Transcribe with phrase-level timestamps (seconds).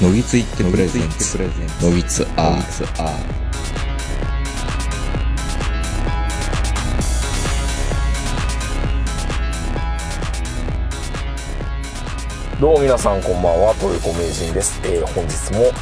[0.00, 1.38] のぎついってプレゼンツ
[1.82, 3.40] のぎつアー
[12.60, 14.80] どうも皆さんこんばんは、豊子名人です。
[14.84, 15.72] えー、本日も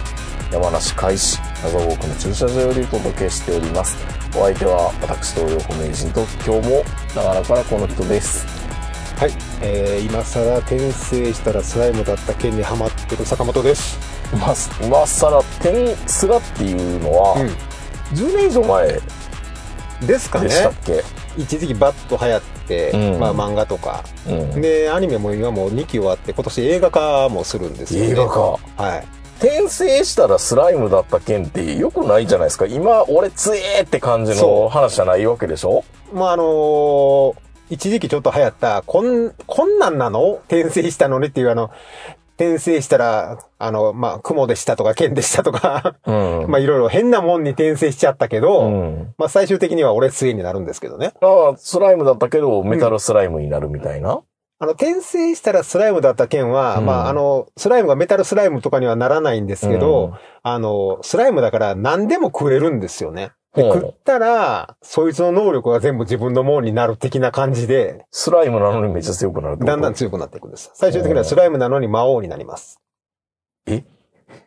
[0.50, 3.98] 山梨海市謎多くの駐車場よりお届けしております。
[4.34, 8.46] お相手は私と豊子名人と今日も長良からこの人です。
[9.18, 14.05] はい、えー、今更転生したらスライムだった件にハマってる坂本です。
[14.32, 14.54] 今、
[14.86, 17.36] 今更天スラっていうのは、
[18.14, 19.00] 10年以上前
[20.06, 20.54] ですかねで。
[20.54, 21.04] したっけ、
[21.36, 24.04] 一時期バッと流行って、うんまあ漫画とか。
[24.28, 28.10] うん、で、アニメも今もう2期終わって、今年映画化もするんですよね。
[28.10, 28.40] 映画化。
[28.40, 28.58] は
[28.96, 29.06] い。
[29.38, 32.64] 転生したらスライムだった件ってよくないじゃないですか。
[32.66, 35.84] 今、俺強えって感じの話じゃないわけでしょ？
[36.12, 37.34] まああのー
[37.68, 40.34] 一時期ちょっと流行った、こん、こんなんなの？
[40.46, 41.72] 転生したのにっていうあの、
[42.36, 46.12] 転生したら、あの、まあ、雲でしたとか剣でしたとか、う
[46.46, 46.50] ん。
[46.50, 49.14] まあいろいろ変なもんに転生しちゃったけど、うん。
[49.18, 51.12] まあ最終的には俺杖になるんですけどね。
[51.20, 54.20] ああ、スライムだったけど、メタルスライムになるみたいな？
[54.58, 60.12] あの、転生したらスライムだった件は、うんまあ、あの、スライムがメタルスライムとかにはならないんですけど、うん
[60.42, 63.32] あの、スライムだから何でも食えるんですよね。
[63.56, 70.70] で食ったら、そいつの能力が全部自分のものになる的な感じで、スライムなのにめっちゃ強くなるだんだん強くなっていくんです。
[70.74, 72.80] 最終的にはスライムなのに魔王になります。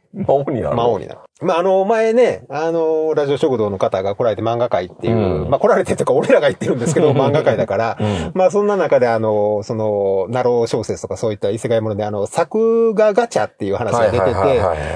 [0.14, 0.76] 魔王になる。
[0.76, 1.20] 魔王になる。
[1.42, 8.32] まあ、あの、前ね、あの、ラジオ食堂の方が来られて漫画回っていう、うんまあ、来られてとか俺らが言ってるんですけど、漫画回だから、 うん。
[8.34, 14.34] まあそんな中であの、その、なろう小説とかそういった異世界ものであの、作画ガチャっていう話が出てて。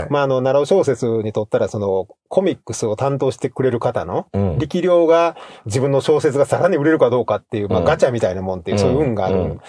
[0.09, 4.57] まああの、なろう小説にとったらその、コミックスを担当してくれる方のうん。
[4.57, 9.35] 力量が自分の小説がさらに売れるかどうかっていう、まあうんガチャみたいなもんっていう、そういう運がある。
[9.35, 9.61] うん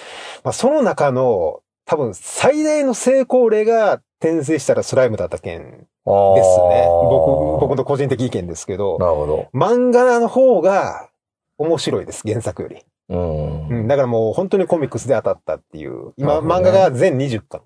[0.42, 5.86] まあその中の、多分最大の成功例が転生したらスライムだった件ですね。
[6.06, 7.76] 僕、僕の。
[7.76, 9.48] の個人的意見ですけど、なるほど。
[9.52, 11.10] 漫画の方が
[11.58, 12.78] 面白いです、原作より。
[13.10, 13.68] うん。
[13.68, 16.14] うん、だからもう本当にコミックスで当たったっていう。
[16.16, 17.60] 今、ね漫画が全20巻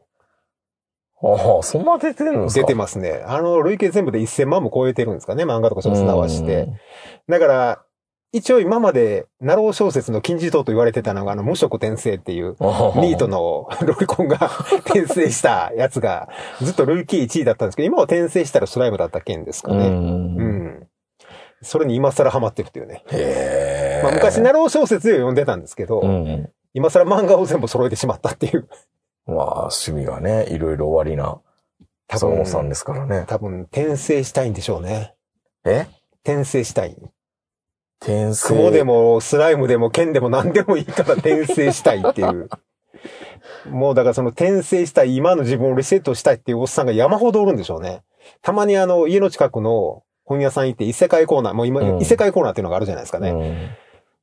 [1.22, 2.60] ああ、そんな出てるんですか？
[2.62, 3.22] 出てますね。
[3.26, 6.68] あの、累計全部で1000万も超えてるんですかね、漫画とか小説合わせて。。
[7.28, 7.82] だから、
[8.32, 13.68] 一応今まで、ナロー小説の金字塔と言われてたのが、あの、無色転生っていう、ニートの。
[13.80, 14.50] のロリコンが
[14.84, 16.28] 転生したやつが、
[16.60, 19.76] ずっと累計1位だったんですけど、今は転生したらスライムだった件ですかう。
[19.76, 19.86] ね。
[19.86, 20.88] うんん。
[21.62, 23.02] それに今更ハマってるっていうね。
[23.10, 24.02] へえ。
[24.02, 26.50] まあ昔ナロー小説で読んでたんですけど、うん。
[26.74, 28.68] 今更漫画を全部揃えてしまったっていう。
[29.26, 31.40] まあ、趣味がね、いろいろ終わりな、
[32.06, 33.24] 多坂本さんですからね。
[33.26, 35.14] 多分、転生したいんでしょうね。
[35.64, 35.86] え？
[36.24, 36.96] 転生したい。
[38.00, 38.48] 転生。
[38.48, 42.48] 雲でも、スライムでも、剣でも何でもいいから転生したいっていう。
[43.70, 48.02] もうだからその転生したい、今の自分をリセットしたいっていうおっさんが山ほどおるんでしょうね。
[48.42, 53.76] たまにあの、家の近くの本屋さん行って異世界コーナー、もう今、うん異世界コーナーっていうのがあるじゃないですかね。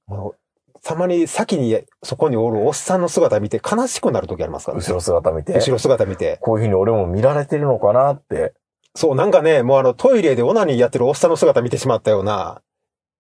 [0.10, 0.36] う
[0.84, 4.84] たまに先にそこにおるおっさんの姿見て悲しくなる時ありますからね。
[4.84, 5.54] 後ろ姿見て。
[5.54, 6.38] 後ろ姿見て。
[6.42, 8.54] こういうふうに俺も見られてるのかなって。
[8.94, 12.62] そう、なんかね、もうあのトイレでオナニーやってるおっさんの姿見てしまったような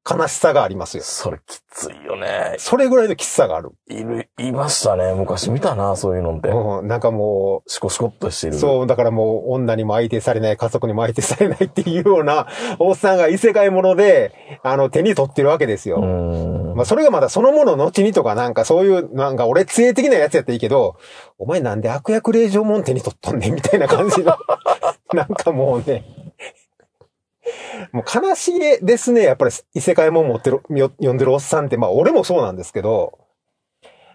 [0.07, 1.03] 悲しさがありますよ。
[1.03, 2.55] それきついよね。
[2.59, 3.71] それぐらいのきつさがある。
[3.87, 5.15] いる、いましたね。
[5.15, 6.49] 昔見たな、そういうのって。
[6.49, 8.57] うん、なんかもシコシコっとしてう、る。
[8.57, 15.97] そう、だからもう女にも相手されない、家族にも相手されないっていうようなおっさんが異世界もので、あの手に取ってるわけですよ。
[15.97, 16.75] うん。
[16.75, 20.97] まあそれがまだそのもの後にとかなんかそういう、なんか俺杖的なやつやったらいいけど、
[21.39, 24.37] お前なんで悪役令状もん手に取っとんねんみたいな感じの、
[25.13, 26.03] なんかもうね、
[27.91, 33.19] もう悲しいですね、やっぱり異世界もん持ってる、よ読んでるおっさんって、まあ俺もそうなんですけど、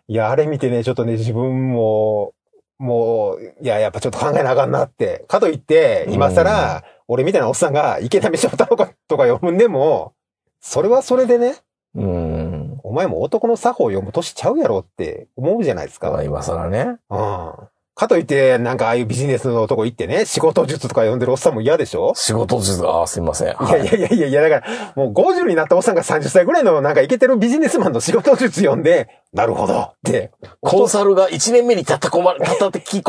[0.08, 2.34] いや、あれ見てね、ちょっとね、自分も、
[2.78, 5.24] もう、いや、やっぱちょっと考えなあかんなって。
[5.28, 10.14] かといって、今更、俺みたいなおっさんが池波正太郎とか読むんでも、
[10.60, 11.56] それはそれでね、
[11.94, 12.80] うん。
[12.82, 16.10] お前も男の作法を読む年ちゃうやろって思うじゃないですか。
[16.10, 16.98] まあ今更ね。
[17.10, 17.52] うん。
[17.94, 22.12] かといって、なんかああいうビジネスのとこ行ってね、仕事術とか読んでるおっさんも嫌でしょ？
[22.14, 23.48] 仕事術が、あすいません。
[23.48, 30.32] いやいやいやいやいや、だから、もう50になったおっさんが30歳ぐらいのなんかイケてるビジネスマンの仕事術読んで、なるほどって。
[30.60, 32.22] コンサルが1年目に叩き込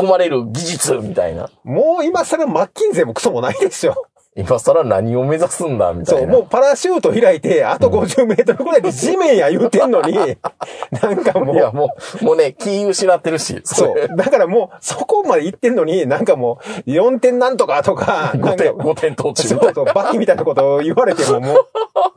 [0.06, 1.48] まれる技術みたいな。
[1.64, 3.94] もう今更マッキンゼもクソもないでしょ。
[4.34, 6.32] 今更何を目指すんだみたそ、いうな。
[6.32, 10.14] もうパラシュート開いて、あと50メートルぐらいで地面や言うてんのに、
[11.02, 13.56] なんかもう、いや、もう、もうね、気失ってるし。
[13.56, 14.16] れそう。
[14.16, 21.66] だからもう、そこまで行ってんのに、なんかもう、4点なんとかとか、 な5んか点、5点途中そうそう、バキみたいなことを言われてももう、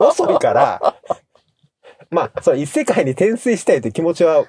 [0.08, 0.94] 遅いから、
[2.10, 4.44] まあ、そう、異世界に転生したいって気持ちは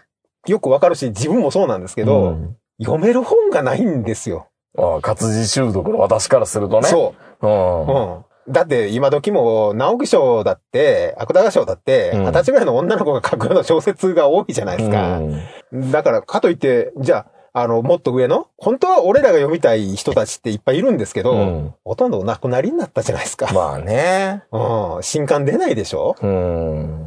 [0.48, 4.50] よくわかるし、自分もそうなんですけど、うん読める本がないんですよ。
[4.78, 6.88] ああ活字習得の私からするとね。。
[6.88, 8.24] そううん。
[8.50, 15.20] だって今時も、直木賞だって、芥川賞だって、うん二十歳ぐらいの女の子が書くような小説が多いじゃないですか。
[15.20, 23.52] うんだから、かといって、じゃあ、あの、もっと上の本当は俺らが読みたい人たちっていっぱいいるんですけど、うんほとんどお亡くなりになったじゃないですか。
[23.52, 24.44] まあね。
[24.52, 25.04] うん。
[25.04, 26.16] 新刊出ないでしょ？
[26.22, 27.07] うん。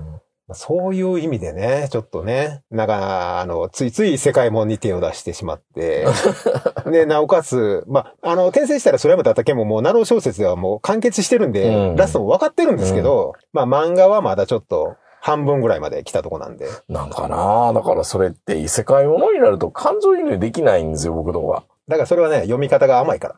[0.55, 6.07] そういう意味でね、ちょっとね、なんか、あの、ついつい世界もに手を出してしまって、
[6.91, 16.67] で、なおかつ、まあ、あの、転生したらスライムだった件ももうなろう小説ではもう完結してるんで、うんラストも分かってるんですけど、まあ、漫画はまだちょっと半分ぐらいまで来たとこなんで。
[16.89, 21.65] なんかなだからそれって異世界ものになると感情移入できないんですよ、僕とか。
[21.89, 23.37] だからそれはね、読み方が甘いから。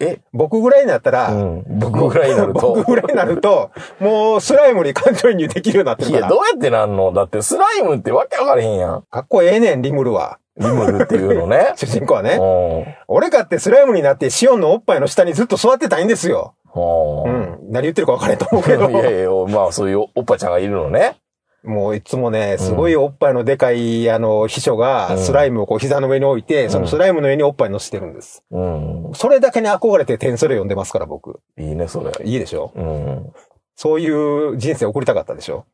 [0.00, 1.64] え僕ぐらいになったら、うん。
[1.78, 2.60] 僕ぐらいになると。
[2.74, 6.44] 僕ぐらいになると、もうスライムに感情移入できるようになってるいや、からどう。
[6.44, 7.12] やってなんの？
[7.12, 9.02] だってスライムってわけわかれへんやん。
[9.10, 10.38] かっこええねん、リムルは。
[10.58, 11.72] リムルっていうのね。
[11.76, 12.38] 主人公はね。
[12.38, 12.98] ね。
[13.08, 16.54] 俺かってスライムになってシオンのおっぱいの下にずっと座ってたいんですよ。
[16.74, 17.58] うん。
[17.70, 18.90] 何言ってるか分からんと思うけど。
[18.90, 21.16] いやいや、まあそういうおっぱちゃんがいるのね。
[21.64, 28.42] もういつもね、すごいおっぱいのでかい、あの、秘書うんがスライムをこう膝の上に置いて、そのスライムの上におっぱい乗せてるんです。
[28.50, 29.10] うん。
[29.14, 31.40] それだけに憧れて点それ読んでますから、僕。
[31.56, 32.10] いいね、それ。
[32.24, 32.72] いいでしょ？
[32.74, 33.32] うん。
[33.76, 35.64] そういう人生送りたかったでしょ？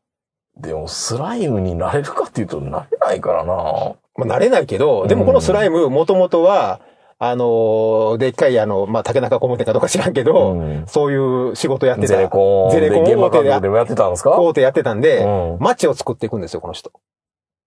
[0.57, 6.81] でも、スライムになれるかっていうと、なれないからなまあ、なれないけど、でもこのスライム、もともとは、
[7.21, 12.07] あの、でっかいあの、まあ、竹中工務店かどうか知らんけど、うんそういう仕事やってた。
[12.07, 14.39] ゼネコンでゼネコン大手ででもやってたんですか？
[14.39, 16.91] 大手やってたんで、うん街を作っていくんですよ、この人。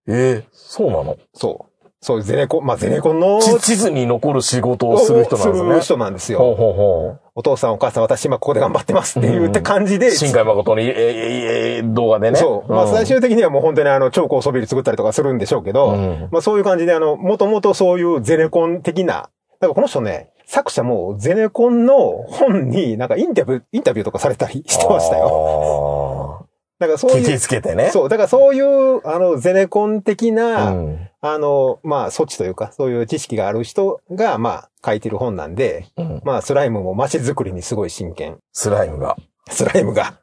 [0.09, 1.19] ええそうなの？
[1.35, 1.73] そう。
[2.05, 5.69] そう、ゼネコン、まあ、ゼネコンの、地地図に残る仕事をする人なんですね。
[5.71, 6.39] する人なんですよ。
[6.41, 10.11] ほうほうほお父さんお母さん私今ここで頑張ってますって言った感じで、う。
[10.11, 12.39] 新海誠に、えええ動画でね。
[12.39, 12.73] そう。
[12.73, 19.31] まあ最終的にはもう本当にあの、超高層ビル作ったりとかするんでしょうけど、うんまあそういう感じであの、もともとそういうゼネコン的な、
[19.63, 25.29] だからこの人ね、作者もゼネコンの本になんかインタビュー、インタビューとかされたりしてましたよ。
[25.29, 26.49] よ。
[26.81, 27.91] だからそうい聞きう、つけてね。
[27.91, 31.09] そう、だからそういう、あの、ゼネコン的な、うん。
[31.21, 38.39] あの、まあ、措置というか、そういう知識がある人が、まあ、書いてる本なんで、うんまあ、スライムも街づくりにすごい真剣。
[38.53, 39.17] スライムが。
[39.49, 40.15] スライムが。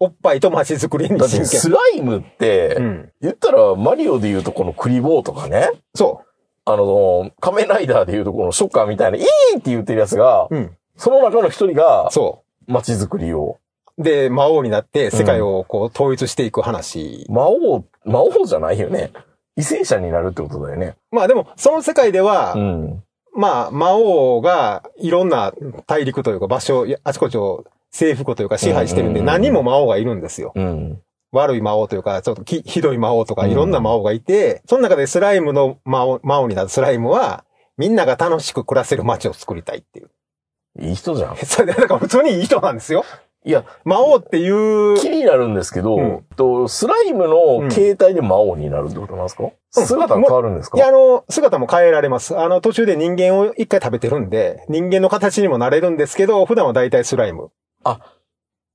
[0.00, 1.46] おっぱいと街づくりに真剣。
[1.46, 3.12] スライムって、うん。
[3.22, 5.70] 言ったらマリオで言うとこのクリボーとかね。
[5.94, 6.20] そ
[6.64, 9.24] あの、仮面ライダーで言うとこのショッカーみたいな、イー
[9.56, 10.56] ンって言ってるやつが、う。
[10.56, 10.76] うん。
[10.96, 13.58] その中の一人がそ街づくりを。
[13.98, 14.02] う。
[14.02, 17.26] で、魔王になって世界をこう統一していく話。
[17.28, 19.10] 魔王、魔王じゃないよね。
[19.56, 20.96] 為政者になるってことだよね。
[21.10, 23.02] まあでも、その世界では、うん。
[23.34, 25.54] まあ、魔王がいろんな
[25.86, 30.52] 大陸というか場所、あちこちを征服というか支配してるんで、うんうんうん何人も魔王がいるんですよ。
[30.54, 31.02] うん。
[31.32, 37.44] 悪い魔王というか、ちょっときひどい魔王とかいろんな魔王がいて、その中でスライムの魔王魔王になるスライムは、
[37.78, 40.10] みんなが楽しく暮らせる街を作りたいっていう。
[40.80, 41.36] いい人じゃん。
[41.44, 43.04] それで、だから普通にいい人なんですよ。
[43.44, 52.38] いや、魔王っていう、気になるんですけど、うんとスライムの形態で魔王になるってことなんですか、姿が変わるんですか、いや、あの、姿も変えられます。
[52.38, 57.50] あの、途中で人間を一回食べてるんで、人間の形にもなれるんですけど、普段は大体スライム。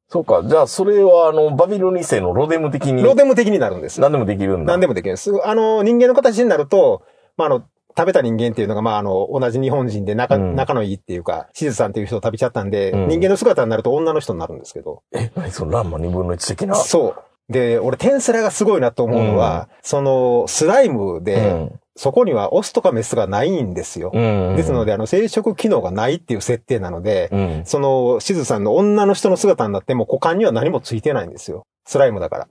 [0.10, 0.44] そうか。
[0.46, 4.00] じゃあ、それは、あの、バビロニ世のロデム的に、ロデム的になるんです。
[4.00, 4.72] 何でもできるんだ。
[4.72, 5.32] 何でもできるんです。
[5.44, 7.04] あの、人間の形になると、
[7.36, 7.64] まあ、あの、
[7.98, 15.02] 食べた人間っていうのが、まあ、あの、同じ日本人で仲、うん仲のいいっていうか、しずさんっていう人を食べちゃったんで、うん人間の姿になると女の人になるんですけど。
[15.12, 16.76] え、何そのランマ2分の1的な？
[16.76, 17.16] そう。
[17.50, 24.12] で、俺、テンスラがすごいなと思うのは、その、スライムで、そこにはオスとかメスがないんですよ。
[24.14, 24.56] うん。
[24.56, 27.62] ですので、あの、生殖機能がないっていう設定なので、うん。
[27.66, 31.66] その、しずさんの女の人の姿になっても股間には何もついてないんですよ。
[31.86, 32.48] スライムだか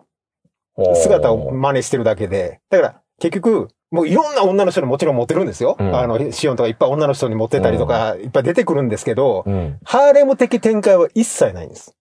[0.79, 0.95] ら。
[0.95, 2.61] 姿を真似してるだけで。
[2.71, 5.77] だから、結局、もういろんな女の人にもちろん持ってるんですよ。
[5.79, 9.79] うんあの、シオンとかいっぱい女の人に持ってたりとか、いっぱい出てくるんですけど、うん。
[9.85, 11.95] ハーレム的展開は一切ないんです。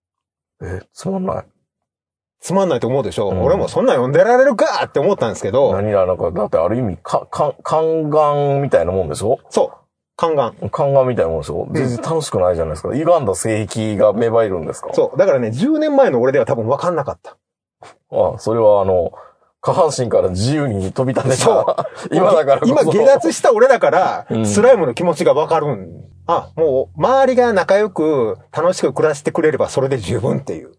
[0.62, 1.44] え、つまんない。
[2.46, 10.22] つまんないと思うでしょ、うん俺もそんなん読んでられるかって思ったんですけど、何が、なんか、だってある意味、か、か、宦官みたいなもんでしょそう。
[10.24, 10.54] 宦官。
[10.60, 12.94] 宦官みたいなもんでしょ全然楽しくないじゃないですか。
[12.94, 14.90] 歪んだ性癖が芽生えるんですか？
[14.92, 15.18] そう。
[15.18, 17.36] だからね、10年前の俺では多分分かんなかった。
[18.12, 19.10] ああ、それはあの、
[19.60, 21.88] 下半身から自由に飛び立てそた。
[22.14, 22.70] 今だからこそ。
[22.72, 25.88] 今下脱した俺だからう、んスライムの気持ちが分かるん。
[26.28, 30.75] あ、もう、周りが仲良く楽しく暮らしてくれればそれで十分っていう。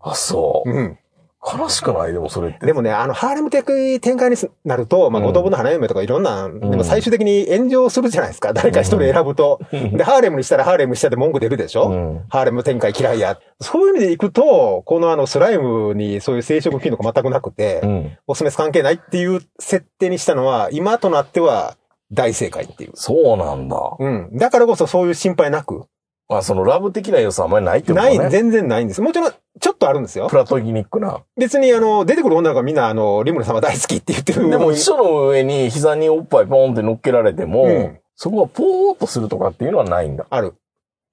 [0.00, 0.70] あ、そう。
[0.70, 0.98] うん。
[1.40, 2.12] 悲しくない？
[2.12, 2.66] でもそれって。
[2.66, 8.52] でもね、あの、ハーレム的展開になると、まあ、うん五等分の花嫁とかいろんな、んでも最終的に炎上するじゃないですか。
[8.52, 9.60] 誰か一人選ぶと。
[9.70, 12.24] で、ハーレムにしたらハーレム下で文句出るでしょ、うん。
[12.28, 13.38] ハーレム展開嫌いや。
[13.60, 18.18] そういう意味でいくと、このあの、スライムにそういう生殖機能が全くなくて、うん。
[18.26, 21.76] オスメス関係ないっていう設定にしたのは、今となっては
[22.12, 22.90] 大正解っていう。
[22.94, 23.76] そうなんだ。
[23.96, 24.30] うん。
[24.36, 25.84] だからこそそういう心配なく。
[26.28, 28.18] まあ、そのラブ的な要素はあんまりないってことね。
[28.18, 29.00] ない、全然ないんです。
[29.00, 30.36] もちろん、ちょっとあるんですよプ。
[30.36, 31.22] ラトニックな。
[31.36, 34.50] 別にあの、出てくる女の子はみんなあの、リムル様大好きって言ってる。
[34.50, 40.26] でも、一緒の上に膝におっぱいポンって乗っけられても、うんそこがポーっとするとかっていうのはないんだ。
[40.28, 40.54] ある。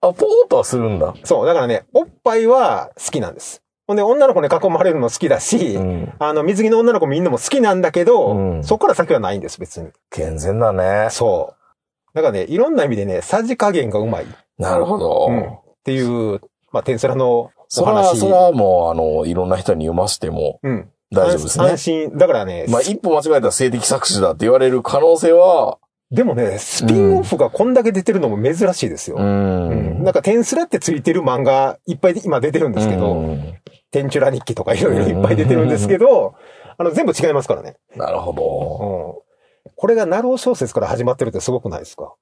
[0.02, 1.14] あ、ポーっとはするんだ。
[1.24, 1.46] そう。
[1.46, 3.62] だからね、おっぱいは好きなんです。
[3.86, 6.14] ほんで、女の子に囲まれるの好きだし、うん。
[6.18, 9.90] あの、水着の女の子みんなも好きなんだけど、うんそこから先はないんです、別に。
[10.10, 11.10] 健全だね。
[11.12, 12.16] そう。
[12.16, 15.28] だからね、いろんな意味でね、さじ加減がうまいっなるほど。
[15.30, 18.20] うんていう、まあ、テンスラのおそれ。
[18.20, 20.90] それはもう、あの、いろんな人に読ませてもうん。
[21.12, 21.78] 大丈夫ですね安。
[21.78, 22.18] 心。
[22.18, 25.78] だからね、まあ、一歩間違えたら性的搾取だって言われる可能性は、
[26.10, 29.18] でもね、スピンオフがこんだけ出てるのも珍しいですよ。
[29.18, 30.04] ううんん。
[30.04, 33.54] なんか、テンスラってついてる漫画いっぱい今出てるんですけど、うん
[33.92, 36.36] テンチュラ日記とかいろいろいっぱい出てるんですけど、
[36.78, 37.78] あの、全部違いますからね。
[37.96, 39.72] なるほうど。
[39.72, 39.74] ん。
[39.78, 42.14] これがナロー小説から始まってるってすごくないですか？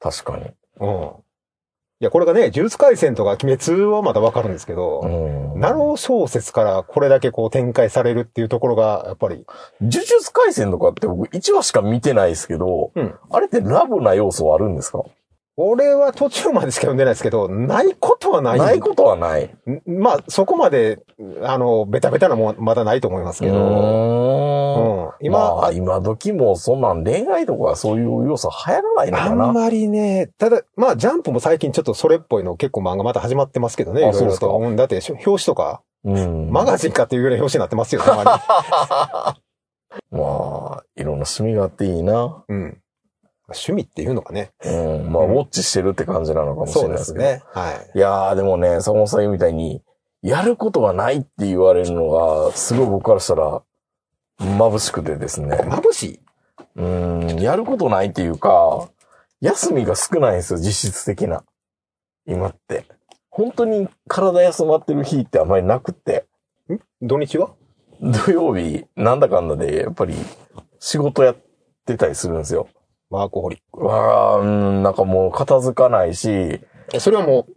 [0.00, 0.46] 確かに。
[0.80, 1.10] うん。
[2.02, 5.02] いや、これがね、呪術回戦とか鬼滅はまだわかるんですけど、
[5.54, 5.60] うん。
[5.60, 9.46] ナロー小説からこれだけこう展開されるっていうところが、やっぱり、
[9.80, 13.14] 呪術回戦とかって僕1話しか見てないですけど、うん。
[13.30, 15.04] あれってラブな要素はあるんですか？
[15.56, 18.58] 俺は途中までしか読んでないですけど、ないことはない。
[18.58, 19.44] ないことはない。
[19.66, 21.00] んまあ、そこまで、
[21.42, 25.10] あの、ベタベタなもん、まだないと思いますけど、うーんうん。
[25.20, 29.50] 今、まあ、今時もそんなん恋愛とかそういう要素流行らないのあかな。
[29.50, 34.36] んまりね、ただ、まあ、ジャンプも最近ちょっとそれっぽいの結構漫画また始まってますけどね、いあろいろと。
[34.38, 36.50] そうん、だって、表紙とか、うん。
[36.50, 38.24] マガジンかっていうぐらい表紙になってますよ、たま
[40.10, 42.44] まあ、いろんな趣味があっていいな。
[42.48, 42.54] に。
[42.54, 42.81] うん。
[43.54, 44.50] 趣味っていうのがね。
[44.64, 45.12] うん。
[45.12, 47.24] まあ、うんウォッチしてるって感じなのかもしそうれないですけど。
[47.24, 47.44] ですね。
[47.52, 47.90] はい。
[47.94, 49.82] いやー、でもね、坂本さん言うみたいに、
[50.22, 53.62] やることがないって言われるのが、すごい僕からしたら、
[54.38, 55.56] 眩しくてですね。
[55.56, 56.20] 眩しい？
[56.76, 58.88] うん、やることないっていうか、
[59.40, 61.44] 休みが少ないんですよ、実質的な。
[62.26, 62.86] 今って。
[63.30, 66.26] 本当に体休まってる日ってあまりなくって。
[67.00, 67.50] 土日は？
[68.00, 70.14] 土曜日、なんだかんだで、やっぱり
[70.78, 71.36] 仕事やっ
[71.84, 72.68] てたりするんですよ。
[73.12, 73.84] ワーコホリック。
[73.84, 76.60] わあ、うん、なんかもう片付かないし、
[76.92, 77.54] えそれはもう、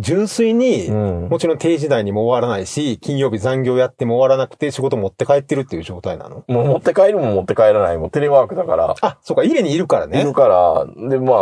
[0.00, 1.28] 純粋に、うん。
[1.28, 6.42] もちろん定時代にも終わらないし、金曜日残業やっても終わらなくて仕事持って帰ってるっていう状態なの？
[6.48, 10.32] もう持って帰るも持って帰らないもテレワークだから、あ、そうか、家にいるからいねる。
[10.32, 11.36] から、で、まあ、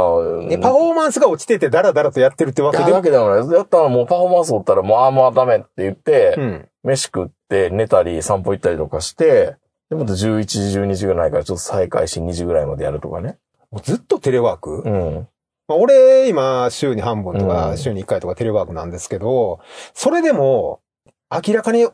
[0.51, 3.49] え、パフォーマンスが落ちててダラダラとやってるってわけでだけでもない。
[3.49, 6.69] やったらもうパフォーマンスおったらもう、ああ、もうダメって言って、うん。
[6.83, 9.57] 飯食って寝たり散歩行ったりとかして、
[9.93, 13.37] で、また11時、12時ぐらいからちょっと再開し2時ぐらいまでやるとかね。
[13.71, 15.29] もうずっとテレワーク、うん。
[15.69, 19.61] まあ、俺、今、週に半分とうか、ん週に1回とかテレワークなんですけど、
[19.93, 20.81] それでも、
[21.31, 21.87] 明らかに、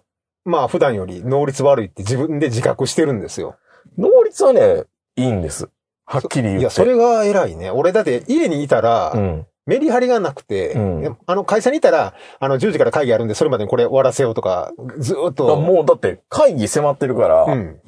[0.45, 3.57] まあ、普段より能率悪いって自分で自覚してるんですよ。
[3.97, 4.85] 能率はね、
[5.17, 5.69] いいんです。
[6.07, 6.61] はっきり言って。
[6.61, 7.71] いや、それが偉いね。
[7.71, 9.47] 俺だって家にいたら、うん。
[9.67, 15.55] メリハリがなくて、うんあの、会社にいたら、あの、10時から会議あるんで、それまでにこれ終わらせようとか、ずーっと。
[15.61, 17.79] もうだって会議迫ってるから、うん。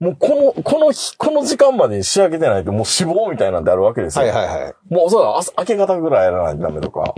[0.00, 4.26] もうこの、この日、この時間までに仕上げてないともう死亡みたいなんであるわけですよ。
[4.26, 4.74] はいはいはい。
[4.94, 7.14] もうそうだ、朝明け方ぐらいやらないとダメとか。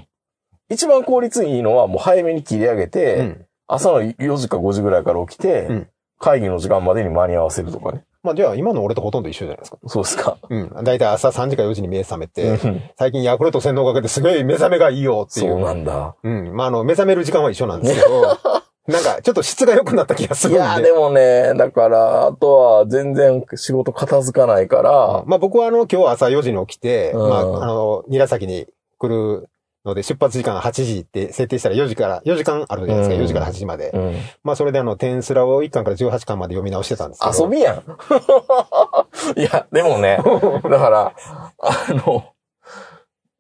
[0.71, 3.47] 一番効率いいのはもう早めに切り上げて、うん。
[3.67, 5.89] 朝の4時か5時ぐらいから起きて、うん
[6.23, 8.05] 会議の時間までに間に合わせるとかね。
[8.23, 9.79] まあ、じゃあ、今の俺とほとんど一緒じゃないですか。
[9.87, 10.37] そうですか。
[10.51, 10.85] うん。
[10.85, 15.53] だいたい朝3時か4時に目覚めて、うん最近ヤクルト洗脳かけてすごい目覚めがいいよっていう。
[15.53, 16.15] そうなんだ。
[16.23, 16.55] うん。
[16.55, 18.39] まあ、あの、目覚める時間は一緒なんですけど、
[18.91, 20.61] なんか、ちょっと質が良くなった気がするんで。
[20.61, 28.67] いやーでもね、だから、あとは全然仕事片付かないから、まあ僕はあの、今日朝4時に起きて、うんまあ、あの、韮崎に
[28.99, 29.49] 来る
[29.85, 33.91] ので、出発時間8時って設定したら4時から、4時間あるじゃないですか、うん4時から8時まで。
[33.95, 34.17] うん。
[34.45, 37.45] まあそれであの、テンスラを1巻から18巻まで読み直してたんですけど。
[37.45, 37.77] 遊びやん。
[39.39, 40.19] いや、でもね、
[40.65, 41.13] だから、
[41.59, 42.25] あの、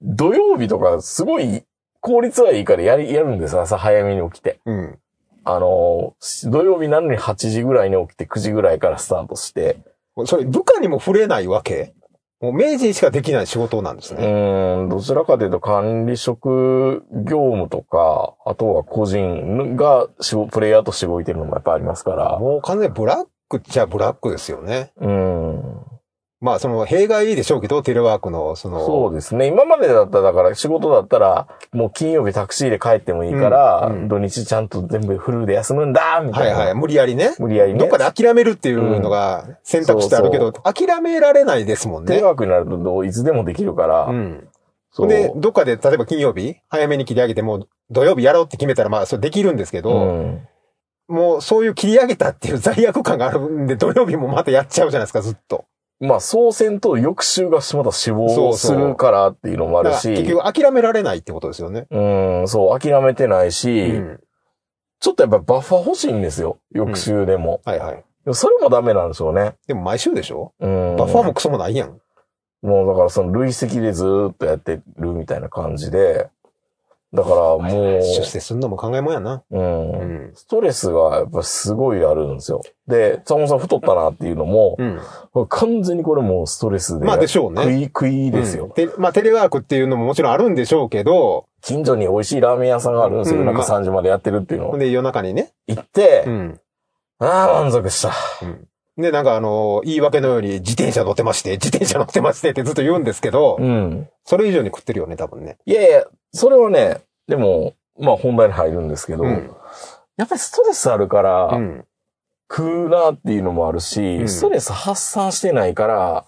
[0.02, 1.62] 土曜日とかすごい
[2.00, 4.60] 効率はいいからやり、やるんです朝早めに起きて。
[4.64, 4.98] うん。
[5.44, 6.14] あの、
[6.50, 9.78] 土曜日なのに8時ぐらいに起きて9時ぐらいからスタートして、
[10.26, 11.94] それ、部下にも触れないわけ？
[12.40, 14.24] もう明治にしかできない仕事なんですうね。
[14.24, 20.08] ーん、どちらかというと管理職業務とか、あとは個人が
[20.50, 24.92] プレイヤーとして動いてるのもやっぱありますから、もう完全にブラックっちゃブラックですよね。
[25.00, 25.62] うん。
[26.40, 29.46] まあその、弊害でしょうけど、テレワークの、その、そうですね。
[29.46, 36.56] 今までだったら、だから仕事だったら、もう金曜日タクシーで帰ってもいいから、うんうん土日ちゃんと全部フルで休むんだみたいな。
[36.56, 37.34] はいはい、無理やりね。
[37.38, 37.78] 無理やりね。
[37.78, 42.14] どっかで諦めるっていうのが選択肢あるけど、そう諦められないですもんね。
[42.14, 44.48] テレワークになるとどういつでもできるから、うん。
[44.92, 45.08] そう。
[45.08, 50.48] で、どっかで、例えば金曜日、早めに切り上げて、もう土曜日やろうって決めたら、まあ、それできるんですけど、うん。
[51.08, 55.64] もうそういう切り上げたっていう罪悪感があるんで、土曜日もまたやっちゃうじゃないですか、ずっと。
[56.00, 60.08] まあ、操船と翌週がまた死亡するからっていうのもあるし。
[60.08, 61.86] 結局諦められないってことですよね。
[61.90, 64.20] うん、そう、諦めてないし、うん。
[64.98, 66.58] ちょっとやっぱバッファー欲しいんですよ。
[66.72, 67.60] 翌週でも。
[67.64, 67.96] はいはい。
[67.96, 69.56] でもそれもダメなんですよね。
[69.66, 70.52] でも毎週でしょ？
[70.58, 70.96] うん。
[70.96, 71.98] バッファーもクソもないやん。
[72.62, 76.28] もうだからその累積でずーっとやってるみたいな感じで、
[77.12, 79.42] だからもう、出世すんのも考えもんやな。
[79.50, 80.30] うん、うん。
[80.34, 82.62] ストレスがやっぱすごいあるんですよ。
[82.86, 84.84] で、坂本さん太ったなっていうのも、う
[85.42, 85.46] ん。
[85.48, 87.06] 完全にこれもうストレスで。
[87.06, 88.66] まあでしょうね食い、食いですよ。
[88.66, 93.40] うんてまあテレワークっていうのももちろんあるんでしょうけど、近所に美味しいラーメン屋さんがあるんですよ。
[93.40, 95.52] うん夜中3時までやってるっていうので夜中にね。
[95.66, 96.60] 行って、うん。
[97.18, 98.12] ああ、満足した。
[99.00, 104.08] で、なんかあの、言い訳のように自転車乗ってまして、自転車乗ってましてってずっと言うんですけど、うん。
[104.24, 105.58] それ以上に食ってるよね、多分ね。
[105.66, 109.50] いやいや、それはね、でも、まあ本題に入るんですけど、うん。
[110.16, 111.84] やっぱりストレスあるから、うん。
[112.50, 116.24] 食うなっていうのもあるし、うんストレス発散してないから、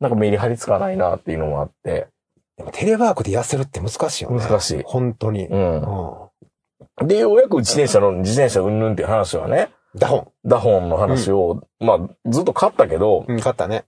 [0.00, 2.08] なんか目に張り付かないなっていうのもあって、
[2.56, 4.40] でもテレワークで痩せるって難しいよね。
[4.40, 4.82] 難しい。
[4.84, 5.46] 本当に。
[5.46, 5.54] う。
[5.54, 7.06] うんん。
[7.06, 13.34] で、ようやく自転車の、自転車うんぬんっていう話はね、ダホダホンの話を、まあ、ずっと買ったけど、ン。
[13.34, 13.84] うん、買ったね。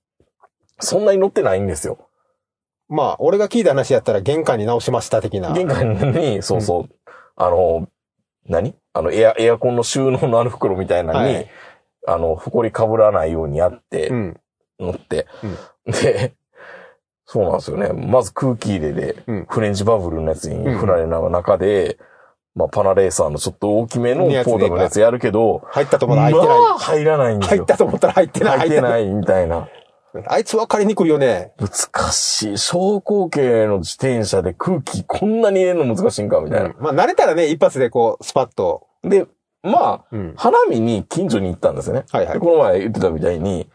[0.81, 1.99] そんなに乗ってないんですよ。
[2.89, 5.53] まあ、俺が聞いた話やったら玄関に直しました的な。
[5.53, 7.89] 玄関に、そうそう、あの、
[8.47, 8.75] 何？
[8.93, 11.51] あの、エア、エアコンの収納のある袋みたいなのに、はい
[12.07, 14.41] あの、埃被らないようにやってう、ん。
[14.79, 15.27] 乗って、
[15.87, 16.35] で、
[17.25, 17.89] そうなんですよね。
[17.93, 21.99] まず空気入れで、うんフレンチバブルのやつにうん振られな中で、
[22.55, 26.59] まあ、パナレーサーのちょっと大きめのポやつでータブルのやつやるけど、入ったと思ったら入ってない。
[26.61, 27.57] まあ、入らないんですよ。
[27.57, 28.59] 入ったと思ったら入ってない。
[28.59, 29.69] 入ってないみたいな。
[30.29, 31.53] あいつ分かりにくいよね。
[31.59, 32.59] 難しい。
[32.59, 36.67] 昇降系の自転車で空気こんなに入れるの難しいんかみたいな。
[36.67, 38.87] うんまあ、慣れたらね、一発でこう、スパッと。
[39.03, 39.27] で、
[39.65, 40.35] まあ、うん。
[40.37, 42.05] 花見に近所に行ったんですよね。
[42.13, 42.39] はいはいで。
[42.39, 43.69] この前言ってたみたいに、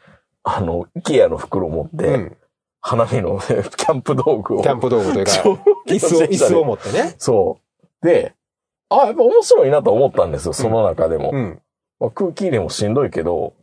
[0.44, 2.38] あの、イケアの袋を持って、うん。
[2.80, 4.62] 花見の キャンプ道具を。
[4.62, 7.15] キャンプ道具というか、 そう椅子を、椅子を持ってね。
[7.18, 7.58] そ
[8.02, 8.06] う。
[8.06, 8.36] で、
[8.89, 11.32] あ、やっぱ面白いなと思ったんですよ、その中でも。
[11.34, 11.62] うん。
[11.99, 13.54] まあ、空気入れもしんどいけど、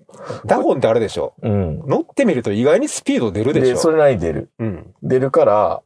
[0.46, 1.34] ダゴンってあれでしょ？
[1.42, 1.80] うん。
[1.86, 3.76] 乗ってみると意外にスピード出るでしで、ょ。
[3.76, 4.50] それなりに出る。
[4.58, 4.94] うん。
[5.02, 5.82] 出るから、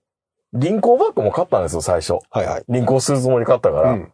[0.52, 2.18] 輪行バッグも買ったんですよ、最初。
[2.30, 2.64] はいはい。
[2.68, 4.12] 輪行するつもり買ったから、うん。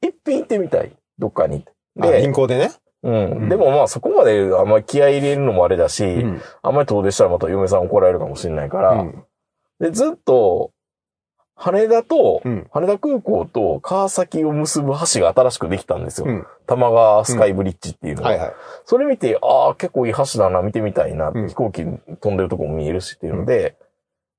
[0.00, 0.92] 一品行ってみたい。
[1.18, 1.64] どっかに。
[2.00, 2.70] あ、で銀、行でね？
[3.02, 3.14] うん。
[3.14, 6.40] うんでもまあそこまであんまり気合い入れるのもあれだし、うん。
[6.62, 9.24] あんまり遠出したらまた嫁さん怒られるかもしれないから、うん。
[9.80, 10.72] で、ずっと、
[11.56, 12.66] 羽田と、うん。
[12.70, 16.26] 羽田空港と川崎を結ぶ橋が新しくできたんですよ。
[16.28, 16.46] うん。
[16.66, 18.28] 玉川スカイブリッジっていうのが。
[18.28, 18.52] はいはい。
[18.84, 23.76] それ見て、ああ、結構いい橋だな、見てみたいな、うん飛行機飛んでるとこも見えるしっていうので、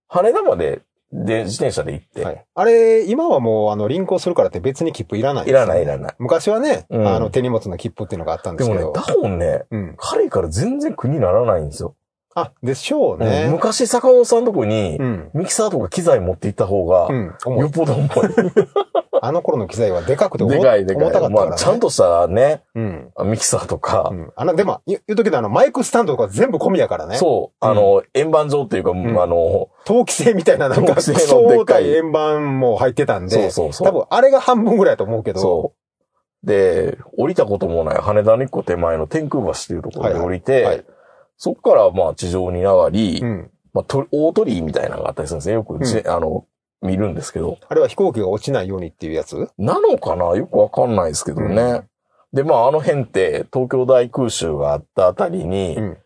[0.07, 2.45] 羽田までで自転車で行って、はい。
[2.53, 6.15] あれ、今はもう、あの、輪行するからって別に切符いらないいらないいらない。
[6.19, 8.75] 昔はね、うんあの、手荷物の切符っていうのがあったんでけど。
[8.75, 9.95] ですもね、ダホンね、うん。
[9.97, 11.95] 軽いから全然苦にならないんですよ。
[12.39, 13.49] あ、でしょううんね。
[13.49, 15.31] 昔坂本さんのとこに、うん。
[15.33, 18.09] ミキサーとか機材持って行った方が、よっぽど重い。
[19.19, 21.03] あの頃の機材はでかくて重でかいでかい。
[21.05, 21.49] 重たかったから、ね。
[21.49, 23.11] まあ、ちゃんとしたね、うん。
[23.25, 24.31] ミキサーとかう、ん。
[24.35, 27.17] あの、でも、言言うときのあの、マイクスタンドとか全部込みやからね。
[27.17, 35.73] そう、うんあの、円盤状っていうか、んあの、陶器製みたいななんか、相対円盤も入ってたんで、そうそうそう多分あれが半分ぐらいだと思うけど、そ
[36.43, 36.47] う。
[36.47, 40.85] で、降りたこともない羽田の一個手前の天空橋っていうところで降りて、はいはいはい
[41.37, 43.51] そっからまあ地上に上がり、うん。
[43.73, 45.53] まあと大鳥居みたいなのがあったりするんですね。
[45.55, 46.45] よくじ、あの、
[46.81, 47.57] 見るんですけど。
[47.69, 49.49] あれは飛行機が落ちないようにっていうやつ？
[49.57, 50.35] なのかな？
[50.35, 51.61] よくわかんないですけどね。
[51.61, 51.89] うん
[52.33, 55.97] で、まああの辺って東京大空襲があったあたりに、うん。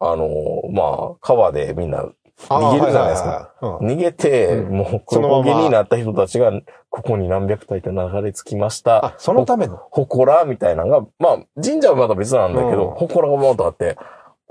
[0.00, 0.28] あの、
[0.72, 2.04] まあ川でみんな
[2.36, 3.54] 逃げるじゃないですか。
[3.60, 6.52] 逃げて、うんもう黒焦げになった人たちが、
[6.90, 9.06] ここに何百体って流れ着きました。
[9.06, 9.76] あ、そのための？
[9.76, 13.96] ほこらみたいなのが、まあ、神社はまた別なんだけど、うんほこらがバーッとあって、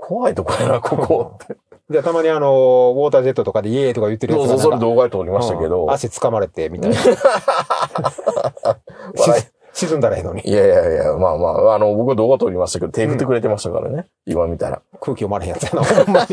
[0.08, 1.58] 怖いとこやな、 ここって。
[1.90, 6.96] じゃあたまにあの、ウォータージェットとかでイエーイとか言ってるやつそうそう、それ動画で撮りましたけど、うん足掴まれて、みたいな。
[9.18, 9.42] 笑
[9.74, 10.40] 沈んだらええのに。
[10.46, 14.80] いいやいやいや、まあまあ、あの、僕動画撮りましたけど、手振ってくれてましたからね、今見たら。
[15.00, 16.26] 空気読まれへんやつやな、ほんまに。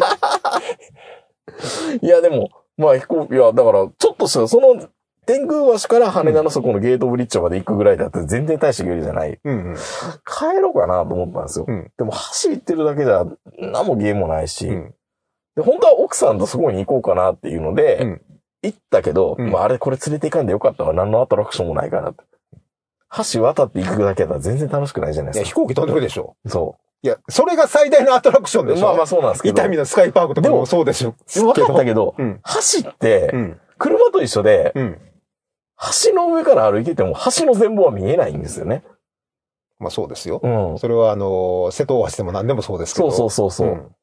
[2.02, 4.88] いや、でも、まあ飛行機、いや、だから、ちょっとした、その、
[5.26, 9.40] 天空橋から羽田のそこのゲートブリッジまで行くぐらいだったら全然大した距離じゃない。
[9.44, 9.76] うんうん。
[9.76, 11.66] 帰ろうかなと思ったんですよ。
[11.68, 12.12] うんでも、
[12.44, 13.26] 橋行ってるだけじゃ、
[13.60, 14.94] 何もゲームもないし、うん。
[15.56, 18.22] で、本当は奥さんとそこに行こうかなっていうので、うん
[18.62, 20.94] 行ったけど、うんまああれこれ連れて行かんでよかったわ。
[20.94, 22.24] 何のアトラクションもないからって。
[23.32, 25.48] 橋渡って行くだけだったら全然楽しくないじゃないですか。
[25.50, 26.36] 飛行機飛んでるでしょ。
[26.48, 28.70] そいや、それが最大のアトラクションう。
[28.70, 28.88] でしょ。
[28.88, 29.54] まあまあそうなんですけど。
[29.54, 31.14] 伊丹のスカイパークとかもそうでしょ。
[31.32, 32.42] でも分かったけど、うん。
[32.82, 33.60] 橋ってう、ん。
[33.78, 35.00] 車と一緒で、うん。
[36.04, 38.84] 橋の上から歩いてても橋の全貌は見えないんですよね。
[39.80, 40.40] まあそうですよ。
[40.42, 40.80] うん。
[40.80, 43.12] それはあの、瀬戸大橋でも何でもそうですけど。
[43.12, 43.68] そうそうそうそう。
[43.70, 43.96] うん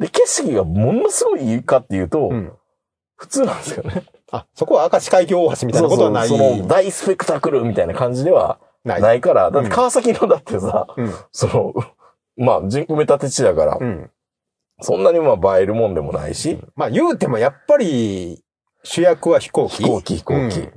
[0.00, 2.52] で、景色がものすごいいいかっていうと、うん。
[3.16, 4.04] 普通なんですよね。
[4.32, 6.28] あ、そこは明石海峡大橋みたいなことはない。
[6.28, 9.02] そうそうその大スペクタクルみたいな感じではない。
[9.02, 11.12] ないから、だって川崎のだってさ、うん。
[11.32, 11.74] その、
[12.38, 14.10] まあ人工埋め立て地だから、うん。
[14.80, 18.42] そんなにまあ映えるもんでもないし、まあ言うてもやっぱり
[18.82, 19.82] 主役は飛行機。
[19.82, 20.68] 飛行機飛行機。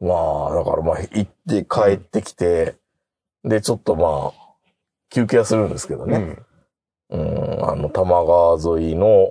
[0.00, 2.76] まあ、だからまあ行って帰ってきて、
[3.44, 4.54] で、ちょっとまあ、
[5.10, 6.10] 休憩はするんですけどうん。
[6.10, 6.36] ね。
[7.10, 9.30] うん、あの、玉川沿いの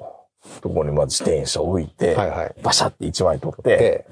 [0.62, 2.56] とこにまあ自転車置いて、はいはい。
[2.62, 4.06] バシャって一枚取って、で、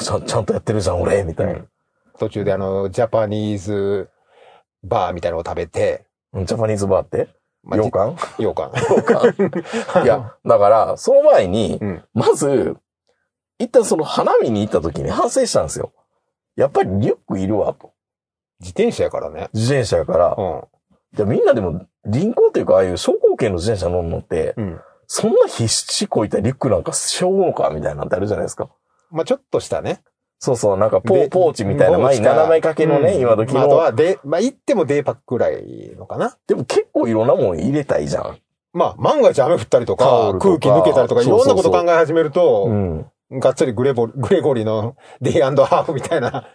[0.00, 1.52] ちゃんちゃんとやってるじゃん、俺、みたいな。
[1.52, 1.68] うん
[2.16, 4.08] 途中であの、ジャパニーズ
[4.84, 7.28] バーみたいなのを食べて、ジャパニーズバーって？
[7.64, 8.14] まあ洋館？
[8.38, 8.80] じ洋館。
[8.80, 12.76] 洋館 いや、だから、その前に、うんまず、
[13.58, 15.92] 一旦その花見に行った時に反省したんですよ。
[16.56, 17.92] やっぱりリュックいるわ、と。
[18.60, 19.48] 自転車やからね。
[19.52, 20.42] 自転車やからう。
[20.42, 20.62] ん。
[21.12, 24.80] じゃみんなでも、輪行というか、ああいう商工系の自転車乗るのって、うん。
[25.06, 28.70] そんな必死こいたリュックなんかしょうのかみたいなのってあるじゃないですか。
[29.10, 30.02] まあちょっとしたね。
[30.38, 33.54] そうそう、なんかポでーポーチみたいな、前にポーチか斜め掛けのね、うん今時の。
[33.54, 36.36] まああとは、で、まあ言ってもデーパックぐらいのかな。
[36.46, 38.38] でも結構いろんなもん入れたいじゃん。
[38.72, 43.06] まあ万が一雨降ったりとタかとか空気抜けたりとかいろんなこと考え始めると、うん。
[43.40, 46.46] がっつりグレボ、グレゴリのデイハーフみたいな、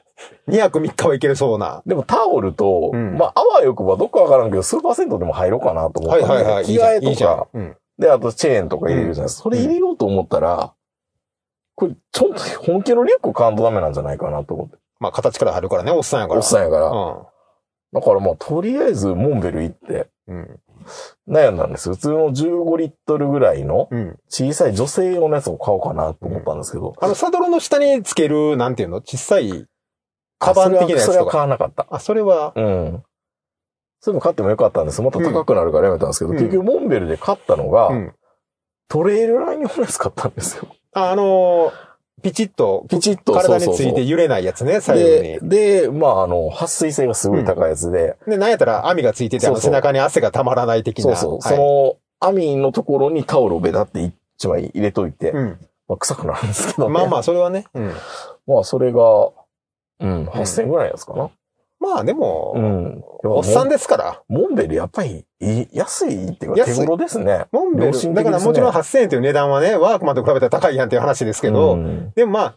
[0.48, 1.82] 2泊3日はいけるそうな。
[1.86, 6.66] でもタオルと、うんまあ、あわよくばどっかわからんけど、数パーセントでも入ろうかなと思ったんで、はいはいはい。
[6.66, 6.92] いい着じゃん。
[6.92, 7.78] 替えとか、うん。
[8.00, 9.44] で、あとチェーンとか入れるじゃないですか。
[9.44, 10.74] それ入れようと思ったら、
[11.76, 14.78] これ、ちょっと本気のリュック買わんとダメなんじゃないかなと思って。
[15.00, 16.40] まあ形から入るからね、おっさんやから。
[16.40, 16.88] おっさんやから。
[16.88, 17.28] う
[17.92, 20.34] だからまあ、とりあえず、モンベル行って、ん。
[20.34, 20.60] うん。
[21.28, 21.90] 悩んだんです。
[21.90, 24.18] 普通の15リットルぐらいのうん。
[24.30, 26.96] 小さい女性用のやつを買おうかなと思ったんですけど。
[27.00, 28.98] あの、サドルの下につける、なんていうの？
[29.02, 29.66] 小さい、
[30.40, 31.38] カバン的なやつそれはそれは買とか。
[31.40, 31.88] わなかった。
[31.90, 33.04] あ、それは、うん。
[34.02, 35.02] それも買ってもよかったんです。
[35.02, 38.16] また高くなるからやめたんですけど、うん結局モンベルで買ったのが、うん。
[38.88, 40.68] トレイルライン用のやつ買ったんですよ。
[40.94, 41.89] あ、あのー
[42.22, 45.50] ピチッと、ピチッと体について揺れないやつね、左右で、に。
[45.50, 51.04] で、まあ、あの、撥水性がすごい高いやつで、で、なんやったら網がついてて、背中に汗がたまらない的な。
[51.04, 55.58] そうそう、はいその、網のところにタオルをベタって一枚入れといて、うん。
[55.88, 56.94] まあ、臭くなるんですけどね。
[56.94, 57.66] まあまあ、それはね。
[57.74, 57.94] うん。
[58.48, 59.00] まあ、それが、
[60.02, 61.30] うん、8000円ぐらいのやつかな。
[61.80, 63.04] まあでも、うん。
[63.24, 64.22] おっさんですから。
[64.28, 65.26] モンベルやっぱり
[65.72, 67.46] 安いっていうか手頃ですね。
[67.52, 72.56] モンベル、良心的だからもちろん8000円という値段はね、ワークマンと比べたら高いやんっていう話ですけど、うんでもまあ、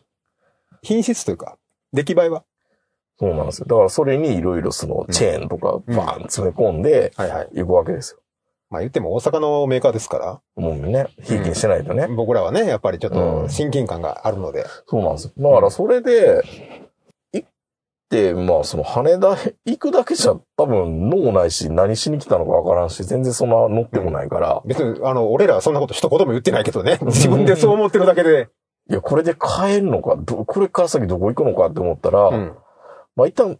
[0.82, 1.56] 品質というか、
[1.92, 2.44] 出来栄えは。
[3.18, 3.66] そうなんですよ。
[3.68, 7.48] だからそれにいろいろそのチェーンとかバーン詰め込んではいはい。
[7.54, 8.18] 行くわけですよ。
[8.68, 12.08] まあ言っても大阪のメーカーですから、もうね、ひいきにしてないとね。
[12.08, 14.64] 僕らはね、やっぱりちょっうんと親近感があるので。
[14.86, 15.32] そうなんですよ。
[15.36, 16.42] だからそれで、
[18.34, 26.98] まあその羽田行くだけじゃ多分脳ないし何しに来たのかわからんし、全然そんな乗ってもないから、別に、あの、俺らはそんなこと一言も言ってないけどね。
[27.02, 28.48] 自分でそう思ってるだけで。
[28.90, 32.56] いや、これで帰るのか、どこれから先どこ行くのかって思ったら、うん。
[33.16, 33.58] まあ一旦、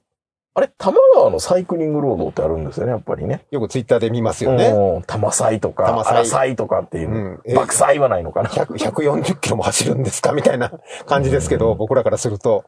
[0.54, 3.46] あれ、多摩川のサイクリングロードってあるんですよね、やっぱりね。
[3.50, 4.66] よくツイッターで見ますよね。
[4.66, 5.02] うん。
[5.02, 7.12] 多摩祭とか、多摩祭とかっていうう。
[7.14, 7.40] ん。
[7.46, 8.50] え爆祭はないのかな。
[8.50, 10.72] 100 140キロも走るんですかみたいな
[11.06, 12.64] 感じですけど、うん僕らからすると。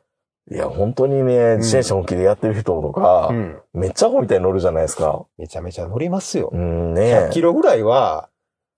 [0.50, 3.58] いや、本当にね、自転車本気でやってる人とか、うん。
[3.72, 5.24] めっちゃアホみたいに乗るじゃないですか。
[5.38, 6.50] めちゃめちゃ乗りますよ。
[6.52, 8.28] うんね100キロぐらいは、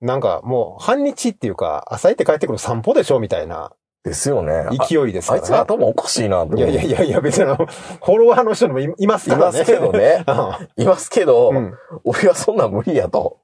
[0.00, 3.72] なんかもう半日っていうか、朝行って帰ってくる散歩でしょみたいな
[4.06, 4.52] ですよね。
[4.52, 5.62] あ勢いですあいつからね。
[5.64, 9.58] 頭おかしいなっていやいやいやいや、別にあの、 フォロワーの人もいいますからね。
[9.58, 10.24] いますけどね。
[10.78, 11.74] いますけど、うん。
[12.04, 13.38] 俺はそんなん無理やと。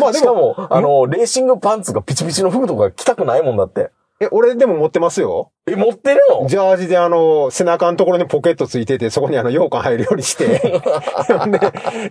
[0.00, 3.90] まあでも、しかも、あの、レーシングパンツがピチピチの服とか着たくないもんだって。
[4.18, 5.52] え、俺でも持ってますよ。
[5.66, 6.46] え、持ってるの？
[6.48, 10.46] ジャージであの、背中のところにポケットついてて、そこにあの、羊羹入るようにして。
[10.56, 10.60] で、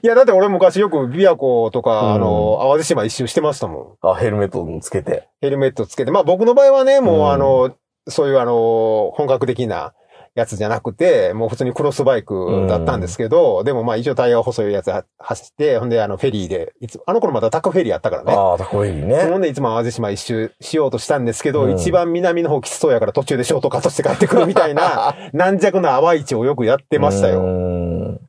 [0.03, 4.07] いや、だって俺昔よく琵琶湖とか、うんあの、淡路島一周してましたもん。
[4.07, 5.27] あ、ヘルメットもつけて。
[5.41, 6.11] ヘルメットつけて。
[6.11, 7.71] まあ僕の場合はね、もううんあの、
[8.07, 9.93] そういうあの、本格的な
[10.35, 18.33] やつじゃなくて、もう普通にクロスバイクだったんですけど、でもまあ一応タイヤ細いやつ走って、ほんであのフェリーで、いつ、あの頃まだタコフェリーあったからね。
[18.33, 19.23] ああ、かっこいいね。
[19.23, 27.41] ほんでいつも淡路島一周しようとしたんですけど、うん一番南の方きつそうやから途中でショートカットして帰ってくるみたいな、 軟弱な淡市をよくやってましたうよ。
[27.41, 28.19] ん。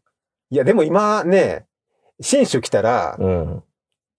[0.51, 1.66] いやでも今ね、
[2.21, 3.62] 新州来たら、うん。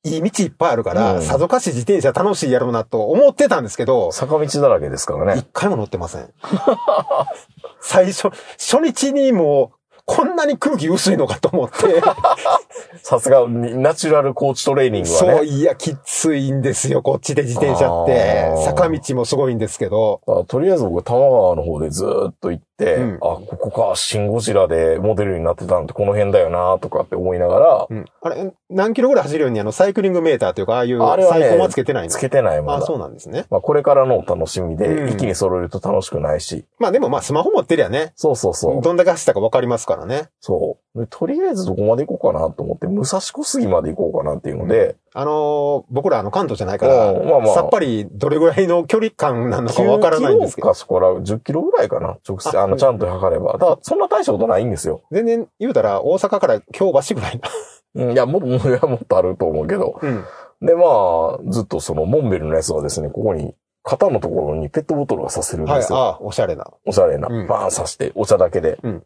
[0.04, 5.48] いい道いっぱいあるから、うんさぞかし自転車楽しいやろうなと思ってたんですけど、坂道だらけですからね一。
[5.52, 6.30] 回も乗ってません。
[7.82, 12.02] 最初、初日にもう、こんなに空気薄いのかと思って、
[13.04, 15.38] さすが、ナチュラルコーチトレーニングはね。
[15.38, 18.54] そう、いや、きついんですよ、こっちで自転車って。
[18.64, 28.06] 坂道もすごいんですけど、あとりあえず僕、多摩川の方でずーっと行っって、うんあ、ここか、シンゴジラでモデルになってたのってこの辺だよなとかって思いながら、うん。
[28.22, 32.10] あれ、何キロぐらい走るようにあの、サイクリングメーターというか、ああいうあれはねサイコマつけてないの？
[32.12, 32.86] つけてないまあ、だ。
[32.86, 33.46] そうなんですね。
[33.50, 36.66] まあ、これからのお楽しみで、うん一気に揃えると楽しくないし。
[36.80, 38.82] まあでもまあスマホ持ってりゃね、そうそうそう。
[38.82, 40.30] どんだけ走ったかわかりますからね。
[40.40, 41.00] そう。
[41.00, 52.18] でとりあえずどこまで行こうかなと思って、武蔵小杉まで行こうかなっていうので、あのー僕らあの関東じゃないから、うんまあまあさっぱりどれぐらいの距離感なのかわからないんですけ9キロど、かそこら10キロぐらいかな。
[52.28, 53.54] 直接、ああの、ちゃんと測れば。
[53.54, 55.02] だから、そんな大したことないんですよ。
[55.12, 57.50] 全然言うたら大阪から京橋ぐらいな。
[58.04, 60.00] うんいや、もっと、もっといやもっとあると思うけど。
[60.00, 60.24] うん。
[60.62, 65.98] で、まあ、ずっとその、モンベルのやつはですね、ここに、肩のところにペットボトルがさせるんはい、ですよ。
[65.98, 66.68] ああ、おしゃれな。
[66.86, 67.28] おしゃれな。
[67.28, 68.78] うんバーンさして、お茶だけで。
[68.84, 69.04] うん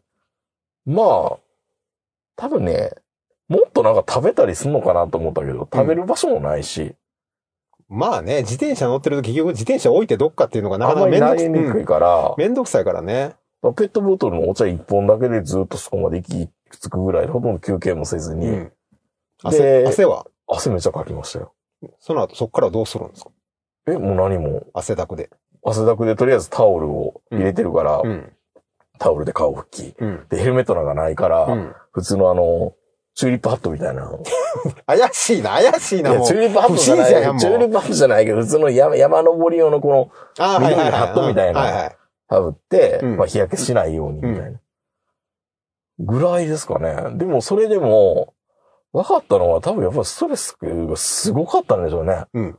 [0.84, 1.36] まあ、
[2.36, 2.90] 多分ね、
[3.48, 6.94] もっとなんか食べたりすんのかなと思ったけど、食べる場所もないし、
[7.88, 13.36] まあね、自転車乗ってると結局自転車置いてどっかっていうのがなかなかまりなりにくいめんどくうんから、めんどくさいからね。
[13.62, 16.48] ペットボトルのお茶一本だけでずっとそこまで行き
[16.80, 18.72] 着くぐらいで、ほとんど休憩もせずに、うん。
[19.42, 20.26] 汗、で汗は？
[20.48, 21.52] 汗めっちゃかきましたよ。
[22.00, 23.30] その後そっからどうするんですか？
[23.86, 25.30] え、もう何も、汗だくで。
[25.64, 28.32] 汗だくでとりあえずタオルを入れてるから、うん。
[28.98, 29.94] タオルで顔拭き。
[29.98, 30.26] うん。
[30.28, 31.74] で、ヘルメットなんかないから、うん。
[31.92, 32.74] 普通のあの、
[33.14, 34.10] チューリップハットみたいな。
[34.86, 36.26] 怪しいな、怪しいな、もう。
[36.26, 37.38] チューリップハットじゃない。
[37.38, 41.92] チューリップハットじゃないけど、普通の山山登り用のこの、あ緑のハットみたいな。
[42.28, 44.58] ハブって、うんまあ日焼けしないようにみたいな。
[45.98, 46.96] ぐらいですかね。
[47.16, 48.32] でも、それでも、
[48.92, 52.24] 分かったのは多分やっぱりストレスがすごかったんでしょうね。
[52.34, 52.58] うん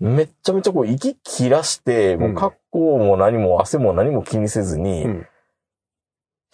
[0.00, 5.26] めっちゃめちゃこう息切らして、もう格好も何も汗も何も気にせずに、うん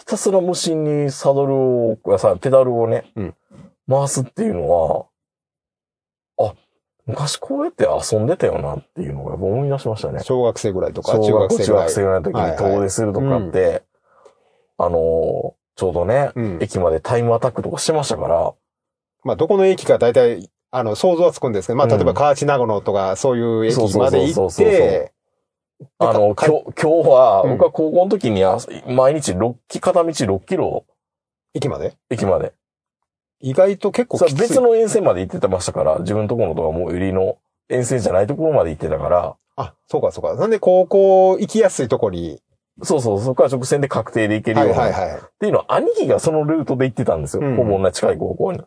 [0.00, 3.34] ひたすら無心にサドルを、さ、ペダルをね、うん
[3.88, 5.06] 回すっていうのは、
[6.38, 6.54] あ、
[7.06, 10.20] 昔こうやって遊んでたよなっていうのがやっぱ思い出しましたね。
[10.22, 11.88] 小学生ぐらいとか、中小学学生ぐらい。
[11.88, 13.82] 中学生ぐらいの時に遠出するとかって、
[14.78, 16.58] あのーちょうどね、うん。
[16.60, 18.52] 駅までタイムアタックとかしてましたから、
[19.24, 25.12] まあ、どこの駅か大体、あの、想像はつくんですけど、まあ、例えば、うん河内長野とか、そういう駅まで行って、
[25.98, 30.84] あの、か今日、今日は、うん僕は高校の時にあ毎日6キ、片道6キロ
[31.54, 31.96] 駅まで？
[32.10, 32.52] 駅まで。
[33.40, 34.40] 意外と結構そきつい。
[34.40, 37.38] れ別の沿線まで行ってましたから、自分のところのとかもう売りの
[37.68, 40.34] 沿線じゃないところまで行ってたから、あ、そうかそうか。
[40.34, 42.40] なんで高校行きやすいとこに、
[42.82, 45.20] そうそう、そこから直線で確定で行けるはよな、っいうはいはい。
[45.40, 47.42] ていうのは兄貴がそのルートで行ってたんですよ。
[47.42, 48.58] うんほぼ同じ近い高校に。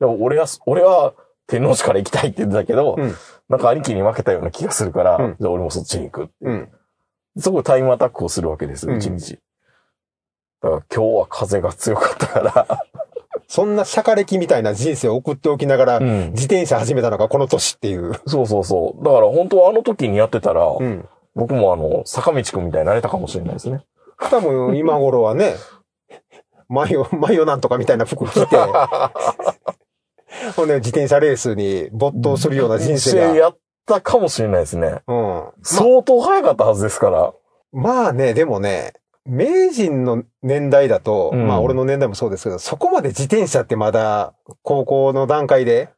[0.00, 1.14] でも俺は、俺は
[1.46, 3.14] 天皇市から行きたいって言ってたけど、うん
[3.46, 6.68] なんか兄貴に負けたような気がするから、うんじゃあ俺もそっちに行くっていううん。
[7.36, 9.38] そこでタイムアタックをするわけですよ、うん一日。
[10.62, 12.84] だから今日は風が強かったから、
[13.48, 18.14] そんなシャカ歴みたいな人生を送っておきながら、うん自転車始めたのがこの年っていう。
[18.26, 19.04] そうそうそう。
[19.04, 21.06] だから本当はあの時にやってたら、うん。
[21.34, 23.84] 僕もあの、坂道くんみたいになれたかもしれないですね。
[24.18, 25.54] 多分今頃はね、
[26.68, 28.56] マヨ、マヨなんとかみたいな服着て、
[30.56, 33.34] ほんで自転車レースに没頭するような人生が。
[33.34, 35.02] やったかもしれないですね。
[35.06, 35.16] うん。
[35.16, 37.32] ま相当早かったはずですから。
[37.72, 38.94] まあね、でもね、
[39.26, 45.88] 名人の年代だと、うんまあ俺の年代もそうですけど、そこまで自転車ってまだ高校の段階で、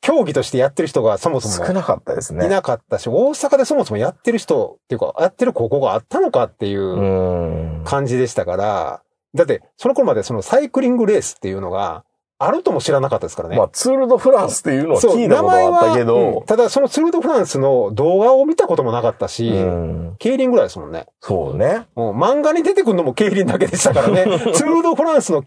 [0.00, 2.46] 競技としてやってる人がそもそも少なかったですね。
[2.46, 7.84] いなかったし、大阪でそもそもやってる人っていうか、やってる高校があったのかっていう。
[7.84, 9.02] 感じでしたから、
[9.34, 12.04] だってその頃までそのサイクリングレースっていうのが
[12.38, 13.56] あるとも知らなかったですからね。
[13.56, 20.16] まあ、ツールドフランスっていうのは聞いたことはあったけ名前はうんど、ただそのツールドフランスの動画を見たこともなかったし、うん。
[20.18, 21.06] 競輪ぐらいですもんね。
[21.20, 21.86] そうね。
[21.94, 24.24] もう漫画に出てくるのも競輪だけでしたからね。
[24.52, 25.44] ツール・ド・フランスの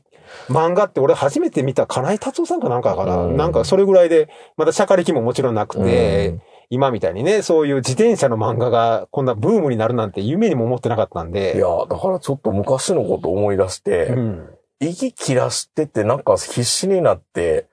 [0.47, 3.17] 漫画って俺初めて見た金井達夫さんかなんかかな。
[3.17, 11.55] うんなんかそれぐらいで、まだシャカ歴ももちろんなくて、うん今みたいにね、そういう自転車の漫画がこんなブームになるなんて夢にも思ってなかったんで。
[11.55, 14.49] いや、だからちょっと昔のこと思い出して、うん。
[14.79, 17.67] 息切らしててなんか必死になって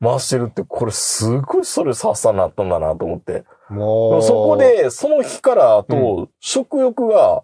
[0.00, 3.32] 回してるって、これすごいストレス発散になったんだなと思って。
[3.32, 4.12] でもう。
[4.14, 7.42] もそこ、で、その日からあと、う食欲が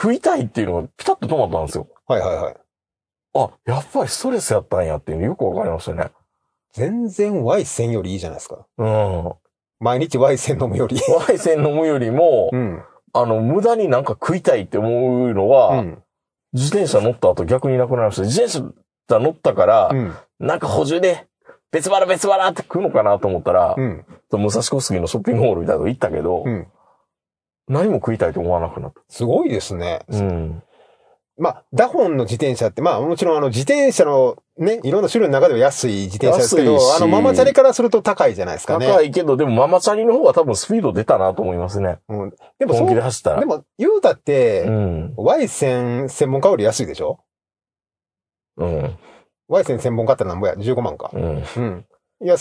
[0.00, 1.88] 食いたいっていうのがピタッと止まったんですよ。
[2.06, 2.56] はいはいはい。
[3.34, 6.10] あ、やっぱりストレスやったんやっていうのよくわかりましたね。
[6.72, 8.66] 全然 Y 線よりいいじゃないですか。
[8.78, 9.32] うん。
[9.82, 10.96] 毎日 Y 線飲むより。
[11.26, 12.82] ワイセン飲むよりも、うん。
[13.12, 16.02] あの、無駄になんか食いたいって思うのは、うん。
[16.52, 18.22] 自転車乗った後逆になくなりました。
[18.22, 18.50] 自転
[19.08, 20.14] 車乗ったから、うん。
[20.38, 21.26] なんか補充で、
[21.70, 24.04] 別腹別腹って食うのかなと思ったら、うん。
[24.30, 26.66] 武蔵小杉のショッピングモールみたいなとこ行ったけど、うん。
[27.68, 29.00] 何も食いたいと思わなくなった。
[29.08, 30.00] すごいですね。
[30.08, 30.62] うん。
[31.42, 38.86] まあ、ダホンの自転車って、まあもちろんあの自転車のね、いろんな種類の中では安い自転車ですけどあのママチャリからすると高いじゃないですかね。
[38.86, 41.98] 高いけど、でもママチャリの方が多分スピード出たなと思いますね。
[42.08, 43.40] うん、でもそ本気でう、走ったら。
[43.40, 45.14] でも言うたって、うん。
[45.16, 47.18] Y 線専門家より安いでしょ？
[48.58, 48.96] うん。
[49.48, 51.10] ?Y 線専門家ってなんぼや ?15 万か。
[51.12, 51.42] うん。
[51.56, 51.86] うん。
[52.22, 52.36] いや、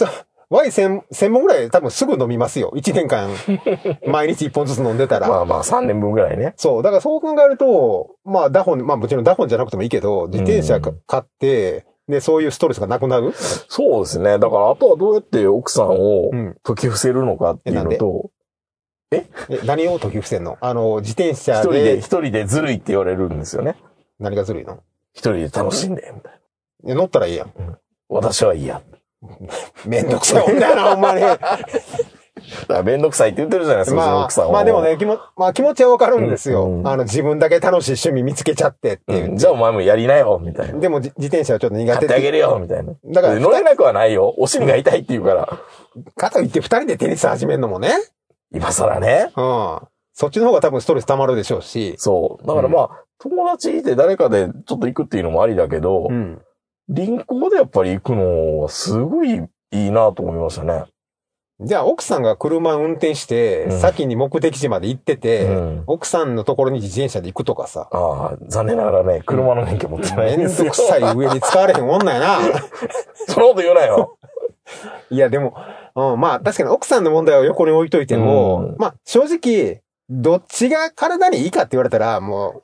[0.52, 2.72] さ、Y 専、専門ぐらい多分すぐ飲みますよ。
[2.76, 3.30] 1年間、
[4.08, 5.28] 毎日1本ずつ飲んでたら。
[5.28, 6.54] まあまあ、3年分ぐらいね。
[6.58, 6.84] そう。
[6.84, 14.38] だからそう考えると、まあ、ダホン、まあもちろんダホンじゃなくてもいいけど、自転車買って、で、そういうストレスがなくなるそうですね。
[14.40, 16.58] だから、あとはどうやって奥さんをうん。
[16.64, 18.32] 解き伏せるのかっていうのと、
[19.12, 19.26] え、
[19.66, 20.58] 何を解き伏せんの？
[20.62, 23.76] あの、自転車一人で、で一、人でずるいって言われるんですよね。
[24.20, 24.80] 何がずるいの？
[25.14, 26.40] 一人で楽しんで、みたい
[26.84, 26.96] な。
[26.96, 27.52] 乗ったらいいやん。
[28.10, 28.82] 私はいいや。
[29.86, 31.22] めんどくさい女やな、ほんまに。
[32.84, 34.54] めんどくさいって言ってるじゃないですか、まあ、奥さんは。
[34.54, 36.66] まあでもね、気も、まあ気持ちはわかるんですよ。
[36.66, 39.32] うんあの、自分だけ楽しい趣味見つけちゃってっていう。
[39.32, 40.80] うん、じゃあお前もやりなよ、みたいな。
[40.80, 42.94] でもじ自転車はちょっと苦買手ってあげるよ、みたいな。
[43.06, 44.34] だから、乗れなくはないよ。
[44.38, 45.50] お尻が痛いって言うから。
[46.16, 47.90] かといって二人でテニス始めるのもね。
[48.54, 49.32] 今更ね。
[49.36, 49.80] うん。
[50.14, 51.96] そっちの方が多分ストレス溜まるでしょうし。
[51.98, 52.48] そう。
[52.48, 56.42] だからまあ、友達いて誰かでちょっと行くっていうのもありだけど、うん。
[56.89, 59.36] 輪行でやっぱり行くのはすごい
[59.72, 60.86] いいなと思いましたね。
[61.63, 67.88] じゃあ、奥さんが車運転して、うん先に目的地まで行ってて、うん奥さんのところに自転車で行くとかさ。
[67.91, 70.65] ああ、残念ながらね、車の免許持ってないめんんですよ。
[70.65, 72.39] どくさい上に使われへん女やな。
[73.28, 74.17] そのこと言うなよ。
[75.12, 75.54] いや、でも、
[75.96, 82.63] うん、まあ、確かに奥さんの問題を横に置いといても、うんまあ、正直、どっちが体にいいかって言われたら、もう、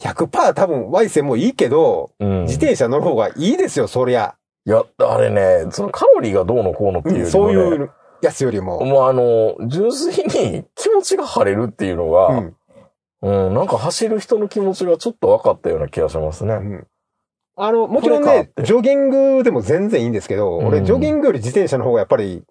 [0.00, 4.34] 100%多分、Y 線もいいけど、うん自転車乗る方がいいですよ、そりゃ。
[4.66, 7.90] いや、あれね、そのカロリーがどうのこうのっていうよりもね、そういう
[8.22, 8.84] やつよりも。
[8.84, 12.56] もうあの、純粋に気持ちが晴れるっていうのが、うん。
[13.22, 16.54] うん、なんか走る人の気持ちがちょっと分かったような気がしますね。
[16.54, 16.86] うん
[17.56, 22.42] あの、もちろんねジョギングでも全然いいんですけど、うん俺、ジョギングより自転車の方がやっぱり、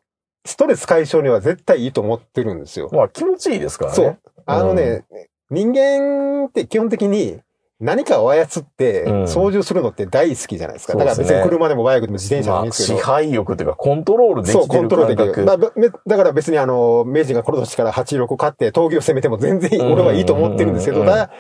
[0.46, 2.90] ストレス解消には絶対いいと思ってるんですよ。
[2.92, 3.96] まあ気持ちいいですからね。
[3.96, 4.20] そう。
[4.46, 5.06] あのね、
[5.50, 7.40] 人間って基本的に
[7.80, 10.94] 何かを操ってうん操縦するのって大好きじゃないですか。
[10.94, 13.00] そうですねだから別に車でもバイクでも自転車でもいいんですけど。
[13.00, 15.16] 配欲っていうか、コントロールでそう、きてるコントロール。
[15.16, 15.46] できる。
[15.46, 15.70] だべ
[16.06, 21.32] だから別にあの、明治がこの年から86勝って闘技を攻めても全然俺はいいと思ってるんですけど、うんうんうんうんだ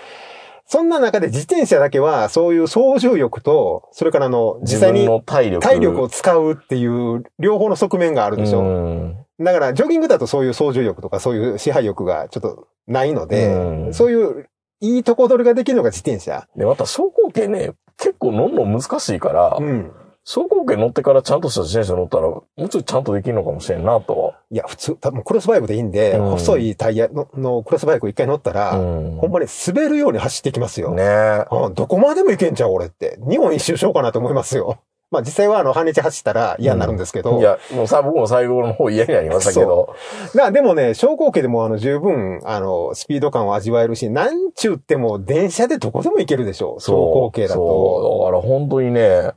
[0.71, 5.09] そんな中で自転車だけはそういう操縦欲と、それからあの、実際に。
[5.25, 8.59] 体力を使うっていう両方の側面があるでしょ。
[8.59, 14.49] うんだから、ジョギングだとそういう操縦欲とかそういう支配欲がちょっとないので、うんそういう
[14.81, 16.47] いいとこ取りができるのが自転車。
[16.55, 19.91] で、また昇降系ね、結構乗るの難しいから、うん。
[20.23, 24.33] 昇降系乗ってからちゃんとした自転車乗ったら、もうちょいちゃんとできるのかもしれんなとは。
[24.51, 30.93] いや、普通、多分クロスバイクでいいんで、うん細いタイヤののクロスバイク一回乗ったら、うんほんまに滑るように走ってきますよ。
[30.93, 31.45] ねえ。
[31.51, 33.17] うんどこまでも行けんちゃう俺って。
[33.27, 34.79] 日本一周しようかなと思いますよ。
[35.11, 37.39] まあ実際はあの、半日走ったら嫌になるんですけど。
[37.39, 39.95] いや、もうさ、僕も最後の方嫌になりましたけど。
[40.35, 46.81] な、でもね、昇降機でもあの、十分、あの、スピード感を味わえるし、なんちゅうっても電車でどこでも行けるでしょう。
[46.81, 47.55] 昇降系だと。
[47.55, 48.25] そう。
[48.25, 49.31] だから本当にね、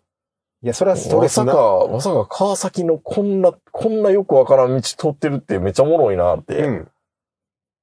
[0.63, 1.47] いや、それはストレスな。
[1.47, 6.59] まさか、まさか川崎のこんな、こんなよくわからん道通ってるってめっちゃおもろいなって。
[6.59, 6.89] うん。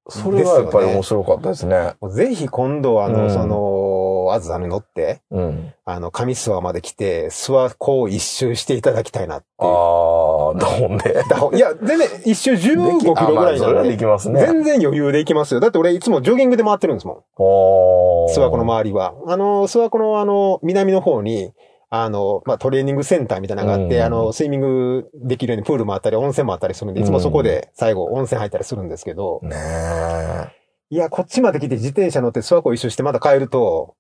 [0.08, 1.94] それはやっぱり面白かったですね。
[2.00, 3.99] もうぜひ今度あの、うんその、
[4.34, 5.74] あずさに乗って、うん。
[5.86, 9.70] あの、上諏訪まで来て、諏訪湖を一周していただきたいなっていう。
[9.70, 11.04] ああ、だもんね。
[11.30, 14.42] だほいや、全然一周15キロぐらいなんで、できますね。
[14.42, 15.60] 全然余裕で行きますよ。
[15.60, 17.16] だって俺いつもジョギングで回ってるんですもん。
[17.16, 19.14] 諏訪湖の周りは。
[19.28, 21.54] あの、諏訪湖のあの、南の方に、
[21.92, 30.60] あの、まあ、トレーニングセンターみたいなのがあって、うんあの、スイミングできるようにプールもあったり、温泉もあったりするんで、いつもそこで最後温泉入ったりするんですけど、ねえ。
[30.92, 33.96] いや、こっちまで来て自転車乗って諏訪湖一周してまた帰ると、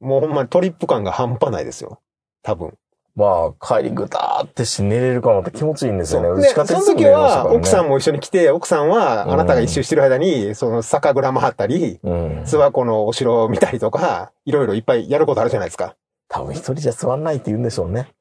[0.00, 2.00] もうほんまにトリップ感が半端ないですよ。
[2.42, 2.74] 多分。
[3.16, 6.40] まあ、帰りぐたーってし寝れるかもって気持ちいいんですよね。
[6.40, 7.90] で、その時は、奥さんも。
[7.90, 12.42] も一緒に来て、奥さんは、あなたが一周してる間に、その酒蔵回ったり、うん。
[12.42, 15.96] 諏訪湖のお城を見たりとか、いろいろいっぱいやることあるじゃないですか。
[16.28, 18.12] 多分一人じゃ座んないって言うんでしょうね。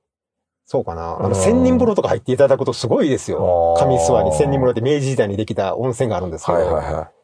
[0.66, 1.12] そうかな。
[1.12, 3.76] あうんの、千人風呂とか入っていただくとすごいですよ。
[3.80, 7.17] 上諏訪に千人風呂って明治時代にできた温泉があるんですけど、はいはいはい。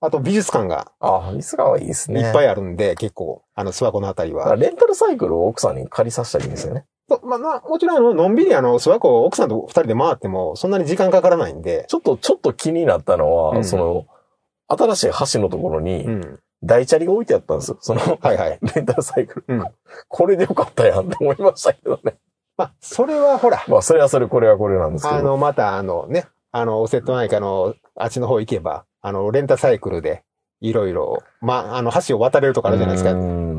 [0.00, 2.20] あと美術館があ、椅子がはいいですね。
[2.20, 2.46] いっぱい。
[2.46, 4.56] いあるんで、結構、あの、諏訪湖のあたりは。
[4.56, 6.86] レンタルサイクルを奥さんに借りさせたらいいんですよね。
[7.08, 14.06] とまあ、まあ、もちろん、あの、のんびりあの、諏訪湖を奥さんと二人で回っても、そんなに時間かからないんで、ちょっと、ちょっと気になったのは、うんその、
[14.68, 16.40] 新しい橋のところにう、ん。
[16.62, 17.78] 大チャリが置いてあったんですよ。
[17.80, 18.58] その、はいはい。
[18.74, 19.54] レンタルサイクル。
[19.54, 19.64] うん
[20.08, 22.16] これでよかったやんって思いましたけどね。
[22.56, 25.14] まあ、それはほら、まあ、それはそれ、これはこれなんですけど。
[25.16, 30.24] あの、またあのね、あの、瀬戸内海のあっちの方行けば、あの、レンタサイクルで、
[30.60, 33.12] いろいろ、まあ、あの、橋を渡れるとかあるじゃないですか。
[33.12, 33.58] うん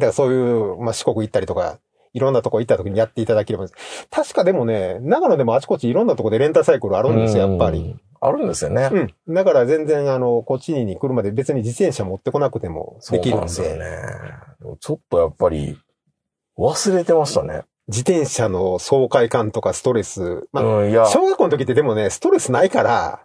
[0.00, 1.78] からそういう、まあ、四国行ったりとか、
[2.14, 3.66] いろんなとこ行った時にやっていただければ。
[4.10, 7.78] 確かでもね、長野でもあちこちいろんなとこでレンタサイクルあるんですよ、やっぱり。
[7.78, 8.00] うん。
[8.20, 8.90] あるんですよね。
[8.92, 9.34] うん。
[9.34, 13.48] だから全然、あの、こっちに来るまで別に自転車持ってこなくてもできるんで。
[13.48, 13.96] そうですよね。
[14.78, 15.78] ちょっとやっぱり、
[16.58, 17.62] 忘れてましたね。
[17.88, 20.48] 自転車の爽快感とかストレス。
[20.52, 21.06] まあ、うん、いや。
[21.06, 23.20] 小学校の時ってでもね、ストレスないから、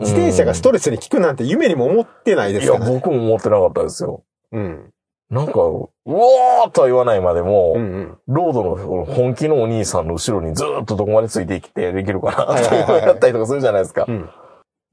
[0.00, 2.94] 自転車がストレスに効くなんて夢にも思ってないでいや、すからね。
[2.94, 4.22] 僕も思ってなかったですよ。
[4.52, 4.92] うん。
[5.30, 8.18] なんか、うおーとは言わないまでも、うんうん。
[8.26, 14.12] ロードの本気のお兄さんの後ろにずーっとどこまでついてきてできるかなってやったりとかするじゃないですかう。
[14.12, 14.28] ん。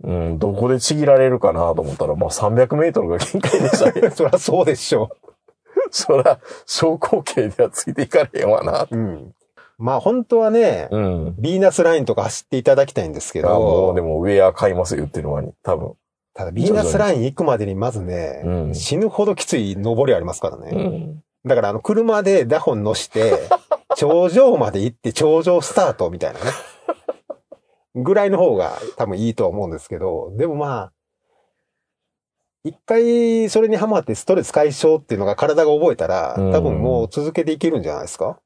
[0.04, 4.12] うん、どこでちぎられるかなと思ったら、まあ300メートルが限界でしたね。
[4.14, 5.10] そりゃそうでしょ
[5.92, 8.84] そら、小口径ではついていかれへんわな。
[8.84, 8.88] う。
[8.92, 9.34] うん。
[9.78, 11.36] まあ本当はね、うん。
[11.38, 15.54] ビーナスラインとか走っていただきたいんですけあもうでど、もウェア買いますよ言ってる間に。
[15.64, 15.94] 多分。
[16.34, 20.72] ただビーナスライン行くまでにまずね、うん死ぬほどきつい登りありますからうね。
[20.72, 21.24] ん。
[21.46, 23.34] だからあの車でダホン乗して、
[23.96, 26.46] 頂上まで行って頂上スタートみたいなね。
[27.96, 30.92] ぐらいの方が多分いいとは思うんですけど、でもまあ、
[32.68, 38.40] 一回それにハマってストレス解消っていうのが体が覚えたら、うん多分もう続けていけるんじゃないですか？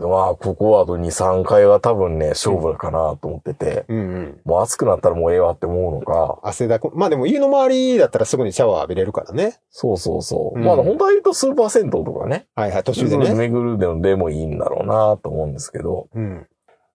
[0.00, 4.40] まあ、ここはあと2、3回は多分ね、勝負かなと思ってて、うんうん。
[4.44, 6.92] もう暑くなったらもうええわって思うのか、汗だく。
[6.96, 9.58] まあでも家の周りだったらすぐにシャワー浴びれるからね。
[9.70, 10.58] そうそうそう。
[10.58, 13.34] うんまあ、本当は言うとスーパー銭湯とかね、はいはい、途中でね。
[13.34, 16.06] 巡るのでもいいんだろうなと思うんですけど。
[16.14, 16.46] うん。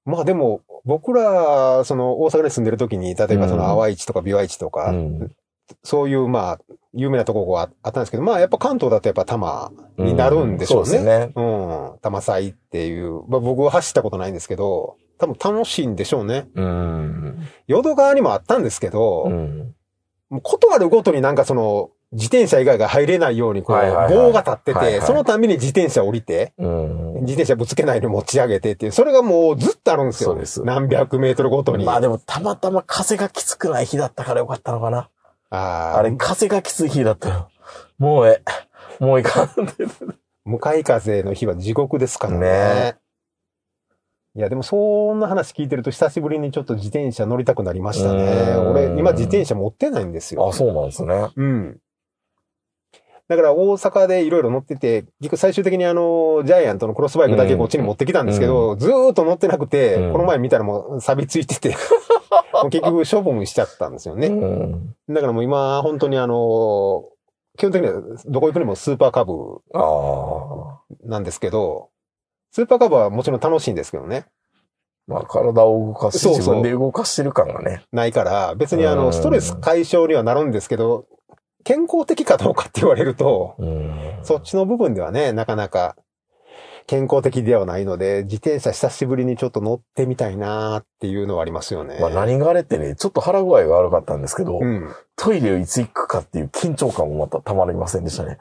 [0.06, 5.32] まあでも、僕ら、その大阪に住んでる時に、例えばそのうん淡市とか美和市とか、うん。
[5.84, 6.59] そういうまあ、
[6.93, 10.89] 有名なところがあったんですけど、まあやっぱ関東だとやっぱ多摩になるんでしょうね。
[10.89, 11.32] そうですね。
[11.36, 11.43] うん。
[11.43, 16.47] 多摩祭っていう、まあ僕は走ったことないんですけど、多分楽しいんでしょうね。
[16.53, 17.39] うん。
[17.68, 19.74] 淀川にもあったんですけど、うん。
[20.30, 27.14] もうことあるごとになんかその、自転車以外が入れないようにこう、棒が立ってて、そのたびに自転車降りて、うん。
[27.22, 30.32] 自転車ぶつけないように持ち上げてっていう、それがもうずっとあるんですよ。
[30.32, 31.86] そうです何百メートルごとに。
[31.86, 35.09] まあでも、たまたま風がきつくない日だったからよかったのかな。
[35.56, 37.49] あーあれ、風がきつい日だったよ。
[37.99, 38.41] もうえ
[38.99, 39.04] え。
[39.04, 39.49] もういかん。
[40.45, 42.39] 向かい風の日は地獄ですからね。
[42.39, 42.95] ね
[44.36, 48.24] いや、でもそんな話聞いてると久しぶりにちょっと自転車乗りたくなりましたね。
[48.24, 50.47] うん俺、今自転車持ってないんですよ。
[50.49, 51.30] あ、そうなんですね。
[51.36, 51.80] うん。
[53.36, 61.76] だから大阪でいろいろ乗ってて、結局最終的にあの、ジャイアントのクロスバイクだけこっちに持ってきたんですけど、ずーっと乗ってなくて、うんこの前見たらもう錆びついてて、
[62.54, 64.28] もう結局処分しちゃったんですよね。
[64.28, 64.96] うん。
[65.10, 67.06] だからもう今、本当にあの、
[67.58, 69.34] 基本的にはどこ行くにもスーパーカブ。
[71.06, 71.90] なんですけど、
[72.52, 74.26] スーパーカブはもちろん楽しいんですけどね。
[75.08, 77.84] まあ、体を動かし、そうそう自分で動かしてる感がね。
[77.92, 81.06] ないから、別にあの、うんストレス解消にはなるんですけど、
[81.64, 84.20] 健康的かどうかって言われると、うん。
[84.24, 85.95] そっちの部分ではね、なかなか
[86.88, 91.97] 健康的ではないので、自転車久しぶりにちょっと乗ってみたいなっていうのはありますよね。
[91.99, 94.89] まあ、何があれってね、ちょっと腹具合が悪かったんですけど、うん。
[95.16, 98.38] トイレをいつ行くかっていう緊張感もまたたまりませんでしたね。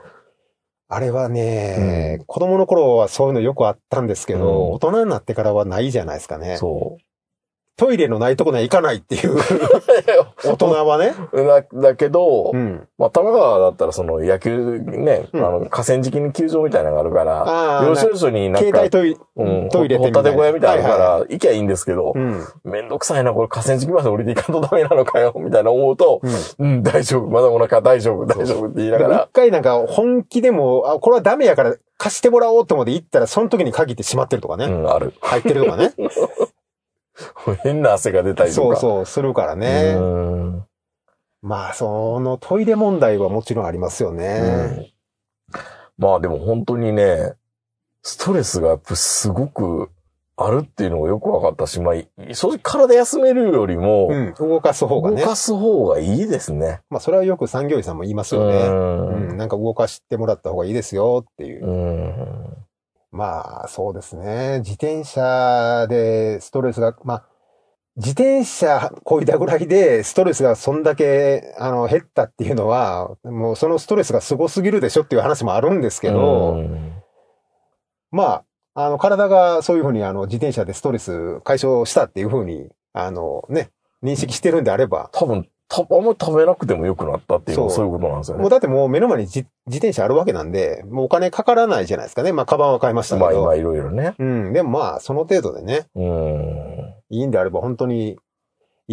[0.88, 6.58] あれはね、子供の頃はそういうのよくあったんですけど、うん大人になってからはないじゃないですかね。
[6.58, 6.98] そ
[7.82, 9.40] トイレのないとこには行かないっていうう。
[10.46, 11.14] 大人はね。
[11.34, 12.86] だだけど、うん。
[12.96, 22.46] まあ、玉川だったらその野球ね、うんあの、河川敷に球場みたいなのがあるから、要所要所になんか携帯、トイレ、うん、トイレほったて小屋みたいなのあるから、は行きゃいいんですけどい、うん。
[22.62, 26.66] めんどくさいな、これ河川敷まで降りていかんとダメなのかよ、みたいな思うと、うん。
[26.66, 34.66] うん、大丈夫、まだお腹大丈夫、大丈夫って言いながら、回なんか本気でも、あ、これはダメやから貸してもらおうと思って行ったら、その時に限ってしまってるとかね。
[34.66, 35.14] うん、ある。
[35.20, 35.92] 入ってるとかね。
[37.62, 38.76] 変な汗が出たりとか。
[38.76, 39.94] そうそう、するからね。
[39.96, 40.64] うん
[41.42, 44.92] まあ、そのトイレ問題はもちろんありますよね。
[45.98, 47.34] まあでも本当にね、
[48.02, 49.90] ストレスがやっぱすごく
[50.36, 54.34] あるっていうのがよく分かったし、まあ、正直体休めるよりも、うん。
[54.34, 55.20] 動かす方がね。
[55.20, 56.80] 動かす方がいいですね。
[56.90, 58.68] まあ、それはよく産業医さんも言いますようね。
[58.68, 59.36] んうん。
[59.36, 61.66] なんか動かしてもらった方がいいですよっていう。
[61.66, 62.56] うん。
[63.12, 64.58] まあ、そうですね。
[64.60, 67.28] 自転車でストレスが、まあ、
[67.96, 77.02] 自転車こいだぐらいでストレスがそんだけ、あの、減ったっていうのは、もうそのストレスがすごすぎるでしょっていう話もあるんですけど、うん
[78.10, 78.44] ま
[78.74, 83.70] あ、あの、体がそういうふうにあの、自転車でストレス解消したっていうふうに、あの、ね、
[84.02, 88.42] 認識してるんであれば、多分、たあんまべなくても良くなったっていうのはそういうことなんですよね。
[88.42, 92.32] もうだってもう目の前に自自転車あるわけなんで、もうお金かからないじゃないですかね。
[92.32, 93.26] まあ、カバンは買いましたけど。
[93.26, 94.14] まあ今いろいろね。
[94.18, 94.52] うん。
[94.52, 96.94] でもまあ、その程度でね、うん。
[97.08, 98.16] いいんであれば本当にいい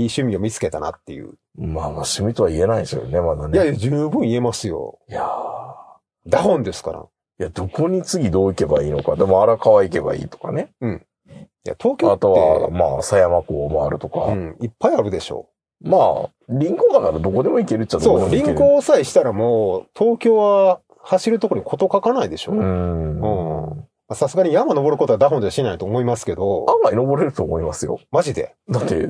[0.03, 1.33] 趣味を見つけたなっていう。
[1.57, 3.57] まあまあ趣味とは言えないですよね、まだね。
[3.57, 4.99] いやいや、十分言えますよ。
[5.09, 6.99] いやーダホンですから。
[7.39, 9.15] いや、どこに次どう行けばいいのか。
[9.15, 10.71] でも荒川行けばいいとかね。
[10.81, 14.25] いや、東京って、あとは、まあ、狭山港もあるとか。
[14.25, 15.49] うん、いっぱいあるでしょ。
[15.81, 18.57] まあ、臨港だからどこでも行けるっちゃどこそう、でも行ける。
[18.59, 22.51] 臨港さえしたらもう、東京は走るところにこと書かないでしょ。
[22.51, 23.85] うまん。
[24.11, 27.99] あさすがに山登ることはダホンじゃしないと思いますけど、案外登れると思いますよ。
[28.11, 28.55] マジで？
[28.67, 29.07] だって、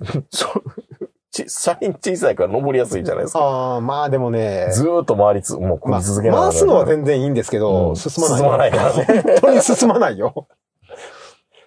[1.31, 3.39] ち車輪小さいから登りやすいじゃないですか。
[3.39, 6.49] ああ、まあでもね、ずーっと回りつ、もう続けながら。
[6.49, 8.39] 回すのは全然いいんですけど、うん進まない。
[8.39, 9.21] 進まないからね。
[9.23, 10.47] 本当に進まないよ。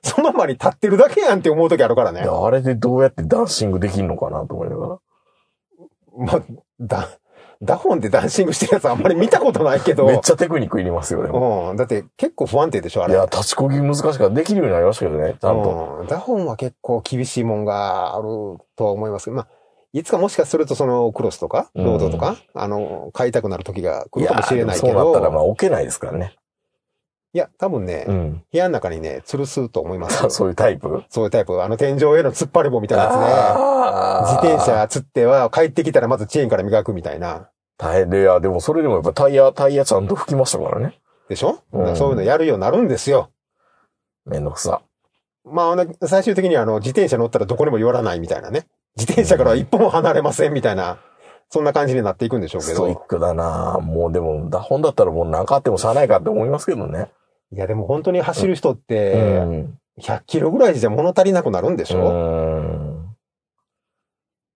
[0.05, 2.25] その場に立ってるだけやんって思う時あるからねい。
[2.25, 4.99] や、あれでどうやってダンシングできんのかなと思いながら。
[6.17, 6.43] まあ、
[6.81, 7.09] だ、
[7.63, 10.07] ダホンでダンシングしてるやつあんまり見たことないけど。
[10.07, 11.71] めっちゃテクニックいりますよ、でも。
[11.71, 11.77] うん。
[11.77, 13.15] だって結構不安定でしょ、あれ。
[13.15, 14.31] いや、立ちこぎ難しかった。
[14.31, 15.99] できるようになりましたけどね、ちゃんと。
[16.01, 16.07] うん。
[16.09, 19.49] ダホンは結構厳しいもんがあるとは思いますけど、まあ、
[19.93, 26.35] いつかもしかするとそのクロスとか、うんロードとか、あの、買いたくなる時が来るかもしれないけそうなったら、まど、あ、置けないですからね。
[27.35, 28.45] いや、多分ね、うん。
[28.53, 30.29] 部屋の中にね、吊るすと思いますよ。
[30.31, 31.03] そういうタイプ？
[31.09, 31.63] そういうタイプ。
[31.63, 34.47] あの天井への突っ張り棒みたいなやつね。
[34.47, 37.49] 自転車釣っては帰ってきたらまずチェーンから磨くみたいな。
[37.79, 40.99] 大変で、いや、でもそれでもやっぱタイヤ、タイヤちゃんと拭きましたからね。
[41.29, 43.31] でしょ、うんそういうのやるようになるんですよ。
[44.27, 44.83] めんどくさ。
[45.45, 48.67] まあ、最終的にはあの、自転車乗ったらどこにも寄らないみたいなね。
[48.97, 50.99] 自転車からは一歩も離れませんみたいな、
[51.49, 52.75] そんな感じになっていくんでしょうけど。
[52.75, 57.11] ストイックだなもうでも、だ本だったらもう何かあってもしゃあないかって思いますけどね。
[57.53, 59.79] いや、でも本当に走る人っうて、ん。
[60.01, 62.13] 100キロぐらいじゃ物足りなくなるんでしょ、う
[62.61, 63.17] ん。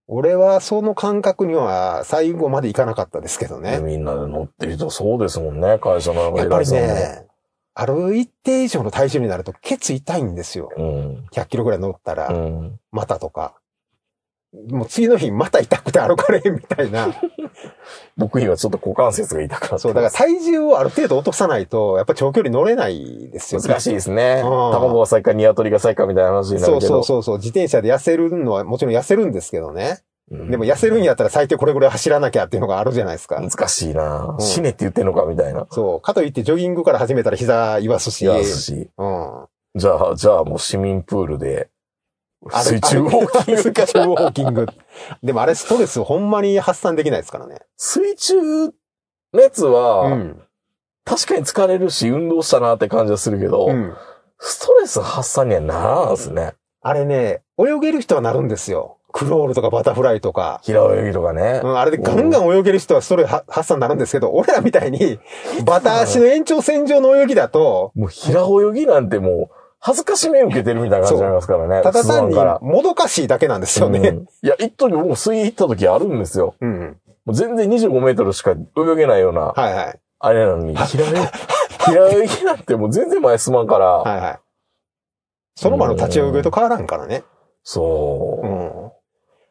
[0.08, 3.78] 俺はその感覚には最後までいかなかったですけどね。
[3.80, 6.38] みんなで乗ってる人そうですもんね、会社の中で。
[6.40, 7.26] やっぱりね、
[7.74, 10.70] ある一定以上の体重になるとケツ痛いんですよ。
[10.76, 11.24] うん。
[11.32, 12.28] 100キロぐらい乗ったら。
[12.28, 12.80] うん。
[12.92, 13.56] 股とか。
[14.70, 17.08] もう次の日また痛くて歩かれへんみたいな。
[18.16, 23.60] 僕にはちょっと股関節が痛くなってそう、だから体重をある程度落とさないと、やっぱ長距離乗れないですよ。
[23.60, 24.42] 難しいですね。
[24.44, 26.94] うん卵が先か鶏が先かみたいな話になそうるけど。
[26.94, 27.36] そうそうそう。
[27.36, 30.00] 自転車で痩せるのはもちろん痩せるんですけどね。
[30.30, 33.40] うんでも痩せるんやったら最低これぐらい走らなきゃっていうのがあるじゃないですか。
[33.40, 35.66] 難しいなうん死ねって言ってんのかみたいな。
[35.70, 36.00] そう。
[36.00, 38.22] かといってジョギングから始めたら膝言わすし。
[38.22, 38.88] いやすし。
[38.98, 39.46] うん。
[39.76, 41.68] じゃあ、じゃあもう市民プールで、
[42.50, 44.66] 水中ウォーキング水中ウォーキング。
[45.22, 47.60] でもあれストレスほんまに発散できないですからね。
[47.76, 48.72] 水中の
[49.42, 50.42] やつは、うん。
[51.04, 53.94] 確かに疲れるし、運動したなって感じはするけど、うん。
[54.38, 56.54] ストレス発散にはならんですね。
[56.82, 58.98] あれね、泳げる人はなるんですよ。
[59.12, 60.60] クロールとかバタフライとか。
[60.62, 61.60] 平泳ぎとかね。
[61.64, 65.18] うん、あれでガンガン泳げる人はストレス発散になるんですけど、俺らみたいに、
[65.64, 71.80] バタ足の延長線上の泳ぎだと、もう平泳ぎなんてもう、恥ずかしめ受けてるみたいな感じになりますからね。
[71.80, 74.00] ただ単にもどかしいだけなんですようね。
[74.00, 76.56] んいや、一時僕も水泳行った時あるんですよ。
[76.60, 76.96] うん。
[77.24, 80.00] もう全然25メートルしか泳げないような、はいはい。
[80.18, 81.18] あれなのに、平泳ぎ、
[81.84, 84.38] 平泳ぎなんてもう全然前進まんから、はいはい。
[85.54, 87.22] その場の立ち泳ぎと変わらんからね。
[87.62, 88.50] そうう。
[88.50, 88.90] ん。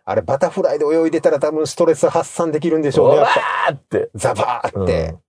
[0.04, 3.16] あれ、バタフライで泳いでたら多分ストレス発散できるんでしょうね。
[3.16, 3.34] うわやっ
[3.68, 4.10] ぱーって。
[4.16, 5.10] ザバーって。
[5.12, 5.25] うん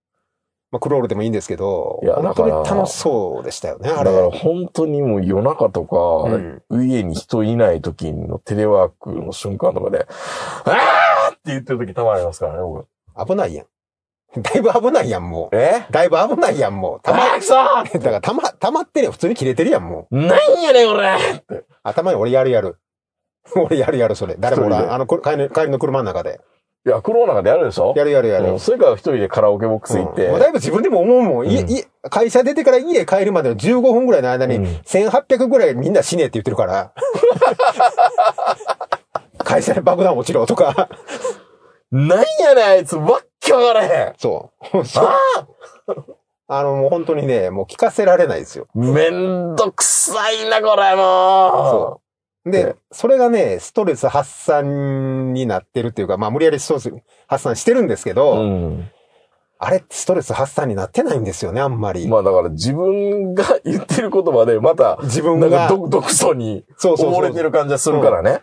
[0.77, 4.13] まあ、クロールでもいいんですけど、いや本当に楽しそうでしたよね、あれ。
[4.13, 5.97] だから本当にもう夜中とか、
[6.31, 10.07] うん家に人いない時のテレワークの瞬間とかで、
[10.65, 12.87] あーって言ってる時たまにありますからね、僕。
[13.27, 13.67] 危ないやん。
[14.43, 15.87] だいぶ危ないやん、もえ？
[15.89, 15.93] う。
[15.93, 17.01] だいぶ危ないやん、もう。
[17.01, 19.13] たま、くそー だからたま、たまってるよ。
[19.13, 20.17] 普通に切れてるやん、もう。
[20.17, 21.17] なんやねん、俺。
[21.83, 22.77] 頭に俺やるやる。
[23.57, 24.37] 俺やるやる、それ。
[24.39, 26.41] 誰もおらあの、帰りの車の中で。
[26.87, 27.93] いや、黒の中でやるでしょ？
[27.97, 28.53] やるやるやる。
[28.53, 30.27] うんそれから一人でカラオケボックス行って。
[30.27, 31.47] うんもうだいぶ自分でも思うもん。
[31.49, 36.93] 家、うん家会社出てから家帰るまでの15分ぐらいの間に、うん1800ぐらいみんな死ねって言ってるから。
[39.45, 40.89] 会社で爆弾落ちろとか。
[41.93, 44.15] なんやねん、あいつ、わっけわからへん。
[44.19, 44.85] そう。
[44.85, 45.47] そうあ
[46.49, 48.67] あの、もう本当にね、もう聞かせられないですよ。
[48.77, 52.06] ーめんどくさいな、これ、もそう。
[52.47, 56.93] で、それがね、ストレス発散になってるっていうか、まあ無理やりストレス
[57.27, 58.37] 発散してるんですけど、う。
[58.37, 58.91] うん。
[59.59, 62.07] あれってストレス発散になってないんですよね、あんまり。
[62.07, 68.43] まあだから自分が言ってる言葉でまた、自分が、毒毒素にそうそうそう溺れてる感じがするからね。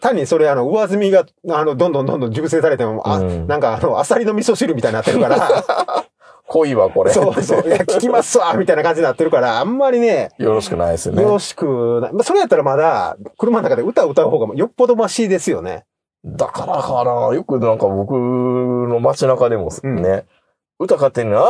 [0.00, 6.06] 単にそれあの、上積みが、あの、どんどんどんどん熟成されても、あ、うんなんかあの、アサリの味噌汁みたいになってるから、
[6.52, 7.12] 恋はこれ。
[7.12, 11.22] そうそう、いや、聞きますわ みたいな感じになってるから、あんまりね、よろしくないですよね。
[11.22, 12.12] よろしくない。
[12.12, 15.84] まあ、それやったらまだ、車の中で歌を歌う方がよっぽどマシですよね。
[16.24, 20.22] だからかな、よくなんか僕の街中でもね、うん
[20.78, 21.44] 歌勝手に、あーな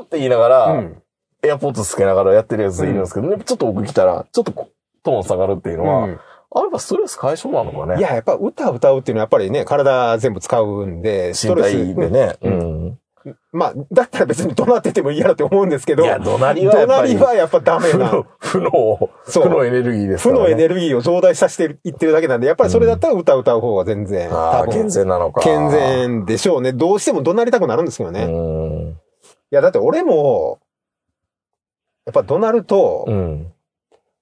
[0.00, 1.02] ーって言いながら、うん。
[1.44, 4.68] エアポッドつけながらやってるやついるんですけど、ねちょっと僕来たら、ちょっとこ
[5.04, 6.20] トーン下がるっていうのは、うん
[6.58, 7.98] あれはストレス解消なのかね。
[7.98, 11.94] いや、やっぱ歌を歌うっていうのはやっぱりね、体全部使うんで、スト身レス。
[11.94, 12.36] 体でね。
[12.40, 12.98] ううんん。
[13.52, 19.10] まあ、だったら別に怒鳴っててもいいやろって思うんですけど、いや、怒鳴りはや怒鳴っぱりりはやっぱダメな負の、。
[19.24, 20.42] 負の、エネルギーですから、ね。
[20.44, 25.40] 負のエネルギーを増大させていってるだけなんで、やっぱりそれだったら歌歌う方が全然、ああ、多分健全なのか。
[25.42, 26.72] 健全でしょうね。
[26.72, 28.22] どうしても怒鳴りたくなるんですけどね。
[28.22, 28.28] いう
[28.90, 28.96] ん。
[29.50, 30.58] や、だって俺も、
[32.04, 33.52] やっぱ怒鳴ると、うん。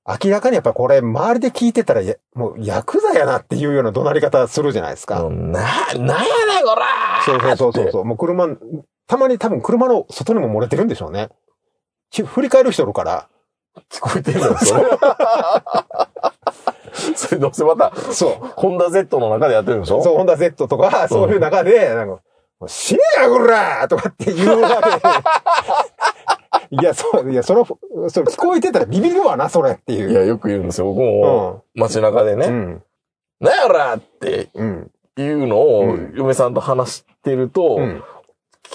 [0.07, 5.23] 明らかにやっぱこれ周りで聞いてたらや、もうヤクザやなっていうような怒鳴り方するじゃないですか。
[5.23, 8.05] うんな、なんやねん、こらそうそうそうそう。
[8.05, 8.47] もう車、
[9.07, 11.29] たまに多分車の外にも漏れてるんでしょうね。
[12.11, 13.29] ひ振り返る人おるから。
[13.91, 14.85] 聞こえてるのそれ。
[17.17, 18.33] それどうせまた、そう。
[18.57, 20.03] ホンダ Z の中でやってるんでしょ？
[20.03, 22.21] そう、ホンダ Z とか、そういう中で、なんか、
[22.69, 24.91] 死ねやこらとかって言うわけ
[26.77, 26.81] で。
[26.81, 27.65] いや、そう、いや、その、
[28.09, 30.11] それ聞こえてたらビビるわな、それっていう。
[30.11, 30.87] いや、よく言うんですよ。
[30.87, 32.83] 僕も、街中でね、うん。
[33.41, 34.91] なんやらってうん。
[35.17, 38.03] いうのをうん、嫁さんと話してると、うん。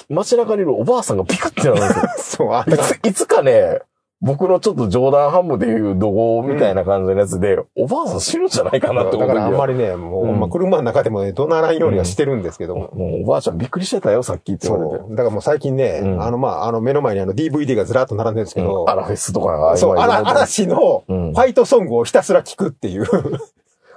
[0.10, 2.08] 街中にいるおばあさんがピクってなるんですよ。
[2.18, 3.82] そう、あいつ、いつかね、
[4.22, 9.74] 僕のちょっと冗談半分でいう怒号みたいな感じのやつで、おばあさん死ぬんじゃないかなって思うだからあんまり。
[9.76, 12.90] りね、もう、うんまあ、車の中でもね、怒鳴らんようにはしてるんですけども。
[12.94, 15.10] もうおばあちゃんびっくりしてたよ、さっきって言われて。
[15.10, 23.06] だからもう最近ね、うんあの、まあ、あの、目の前にあの DVD がずらっと並んでるんですけど、うんアラフェスとかがそう、嵐のフうんァイトソングをひたすら聴くっていう。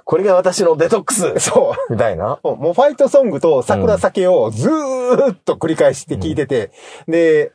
[0.05, 1.93] これが私のデトックスそう。
[1.93, 2.39] みたいな。
[2.43, 6.71] もうファイトソングと桜酒をずーっと繰り返して聞いてて、
[7.07, 7.53] で、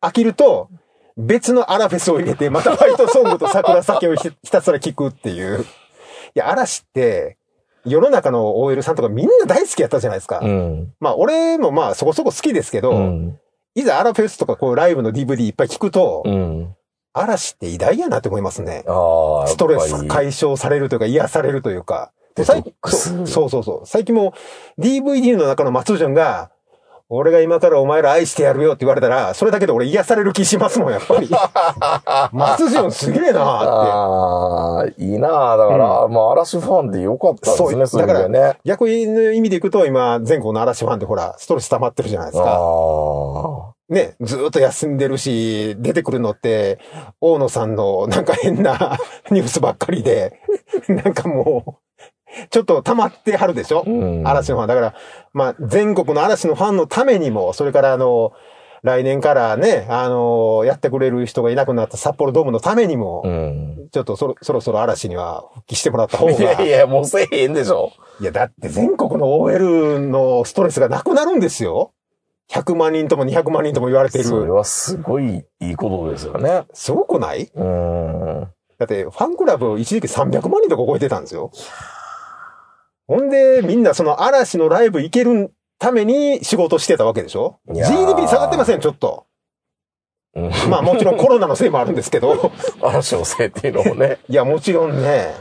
[0.00, 0.68] 飽きると、
[1.16, 5.60] 別のアラフェスを入れて、またファイトソングと桜酒をひ ひたすら聞くっていう。
[5.62, 5.64] い
[6.34, 7.36] や、嵐って、
[7.84, 10.40] 世の中の OL さんとかみんな大好きやったじゃないですか。
[10.42, 10.92] うん。
[11.00, 13.38] まあ、俺もまあそこそこ好きですけど、うん。
[13.74, 16.76] いざアラフェスとかこうライブの DVD いっぱい聞くと、うん。
[17.12, 18.84] 嵐って偉大やなって思いますね。
[18.86, 22.12] ああ、ストレス解消されるというか癒されるというか。
[22.36, 23.86] デトックスそうそうそう。
[23.86, 24.34] 最近も
[24.78, 26.50] DVD の中の松潤が、
[27.12, 31.28] 俺が今からお前ら愛してやるよって言われたら、それだけで俺癒される気しますもん、やっぱり。
[32.32, 38.52] 松潤すげえなーっああ、いいなあだから、まあ、嵐ファンでよかったですね、そうそういう意味でね。
[38.52, 38.58] て。
[38.64, 42.50] 逆の意味でいくと、今、全国の嵐ファンってほら、ストレス溜まってるじゃないですあか。
[42.52, 43.74] あ。
[43.90, 46.78] ね、ずーっと休んでるし、出てくるのって、
[47.20, 48.96] 大野さんのなんか変な
[49.30, 50.40] ニュースばっかりで、
[50.88, 53.82] なんかもう、ちょっと溜まってはるでしょ？
[53.84, 54.22] うん。
[54.26, 54.68] 嵐のファン。
[54.68, 54.94] だから、
[55.32, 58.32] まあ、全国の嵐のファンのためにも、それからあの、
[58.82, 63.88] 来年からね、あの、やってくれる人がいなくなった札幌ドームのためにも、うん。
[63.90, 66.32] ちょっとそろそろそろ嵐には復帰してもらった方が。
[66.32, 67.92] いやいや、もうせえへんでしょ。
[68.20, 71.92] いや、だって全国の OL のストレスがなくなるんですよ。
[72.50, 74.28] 100万人とも200万人とも言われている。
[74.28, 76.64] それはすごいいいことですよね。
[76.72, 77.50] すごくない？
[77.54, 78.48] うん。
[78.78, 81.52] だって、ファンクラブ一時期300万人とか超えてたんですよ。
[83.06, 89.26] ほんで、みんなその嵐のライブ行けるために仕事してたわけでしょ ?GDP 下がってません、ちょっと。
[90.34, 92.52] うんまあもちろんコロナのせいもあるんですけど。
[92.80, 94.18] 嵐のせいっていうのもね。
[94.28, 95.34] いや、もちろんね。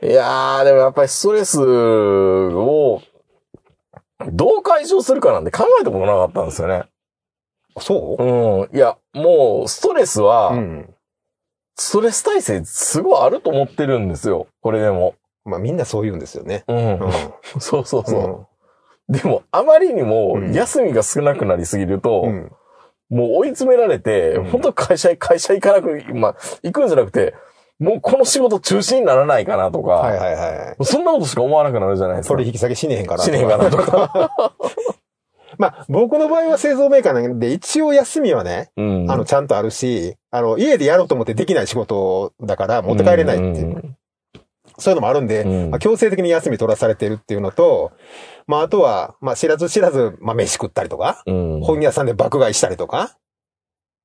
[0.00, 1.66] いやー、でもやっぱりストレスを、
[4.32, 6.84] どう解消するかなんて考えたことなかったんですよね。
[7.80, 8.22] そう？
[8.22, 8.76] うん。
[8.76, 10.94] いや、もう、ストレスは、うん。
[11.76, 14.48] ストレス耐性すごいあると思ってるんですよ。
[14.60, 15.14] これでも。
[15.44, 16.64] まあみんなそう言うんですよね。
[16.66, 16.98] うん。
[16.98, 17.12] うん。
[17.60, 18.20] そうそうそう。
[18.20, 18.46] うん
[19.10, 22.52] でも、あまりにもうん休みが少なくなりすぎると、うん。
[23.08, 27.34] もう追い詰められて、うん本当会社、会社行かなく、まあ、行くんじゃなくて、
[27.78, 30.84] もうこの仕事中止にならないかなとか、はいはいはい。
[30.84, 32.34] そんなことしか思わなくなるじゃないですか。
[32.34, 33.22] 取引先しねへんから。
[33.22, 34.32] しねえかなとか。
[35.58, 43.96] まあ僕の場合は製造メーカーなんで、一応休みはね、うんあの、ちゃんとあるし、あの、家でやろうと思ってできない仕事だから持って帰れないっていう、うん
[44.78, 47.90] そういうのもあるんで、うんまあ、強制的に休み取らされてるっていうのと、
[48.46, 53.16] まあ、あとは、まあ、知らず知らず、まあ、飯食ったりとか、うん本屋さんで爆買いしたりとか、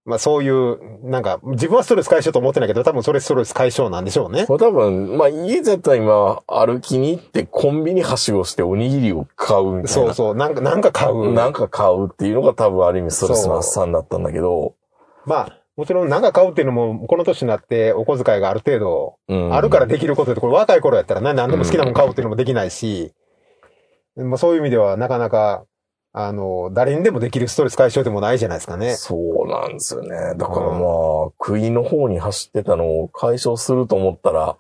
[0.06, 4.46] まあ、そういう、なんか、自分はストレス解消と思ってないけど、多分それストレス解消なんでしょうね。
[4.46, 9.88] これ多分、まあ家絶対今歩きに行ってコンビニはしごしておにぎりを買うみたいな。
[9.88, 11.32] そうそう、なんか、なんか買う。
[11.32, 14.76] なんか買うっていうのが多分ある意味ストレス発散だったんだけど、
[15.26, 23.14] まあ、もちろんなんか買うっていうのも、この年になってお小遣いがある程度、うんあるからできることで、これ若い頃やったらね、何でも好きなもん買うっていうのもできないし、
[24.16, 25.66] まあそういう意味ではなかなか、
[26.16, 28.94] あの、誰にでもできるストレス解消でもないじゃないですかね。
[28.94, 30.10] そうなんですよね。
[30.38, 30.80] だからまあ、
[31.40, 34.56] 食いの方に走ってたのを解消すると思ったら、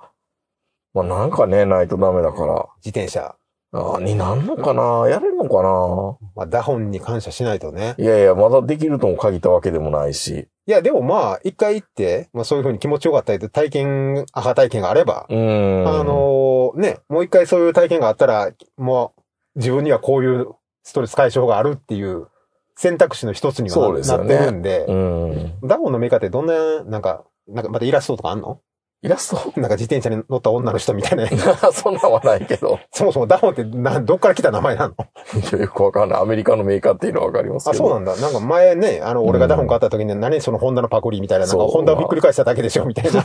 [0.95, 3.35] まあなんかね、ないとダメだから、自転車。
[3.75, 5.09] あになんのかな？
[5.09, 6.17] やれるのかな？
[6.35, 7.95] まあ、ダホンに感謝しないとね。
[7.97, 10.47] いやいや、まだできるとも限ったわけでもないし。
[10.67, 15.87] いや、でもまあ、一回行って、まあそういうふうに気持ちよかったりと体験、アハ体験があれば、うーん。
[15.87, 19.13] あのね、もう一回そういう体験があったら、も
[19.55, 20.47] う自分にはこういう
[20.83, 22.27] ストレス解消があるっていう
[22.75, 25.53] 選択肢の一つにはななってるんで、うん。
[25.67, 28.59] ダゴンのメカってどんな、なんか、なんかまたイラストとかあんの？
[29.01, 29.53] イラスト？
[29.59, 31.27] なんか自転車に乗った女の人みたいな。
[31.73, 32.79] そんなんはないけど。
[32.91, 34.95] そもそもダホンってな、どっから来た名前なの？
[34.95, 36.21] い やよくわかんない。
[36.21, 37.83] アメリカのメーカーっていうのはわかりますあ、けど。
[37.87, 38.15] そうなんだ。
[38.15, 43.23] なんか前ね、あの、俺がダホン買った時に何そのホンダのパクリみたいな、なんかホンダをひっくり返しただけでしょみたいな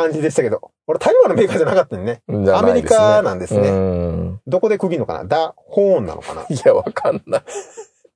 [0.00, 0.70] 感じでしたけど。
[0.86, 2.22] 俺台湾のメーカーじゃなかったんね。
[2.28, 4.40] ねアメリカなんですねうん。
[4.46, 5.24] どこで区切るのかな？
[5.24, 6.42] ダホーンなのかな？
[6.48, 7.42] いや、わかんない。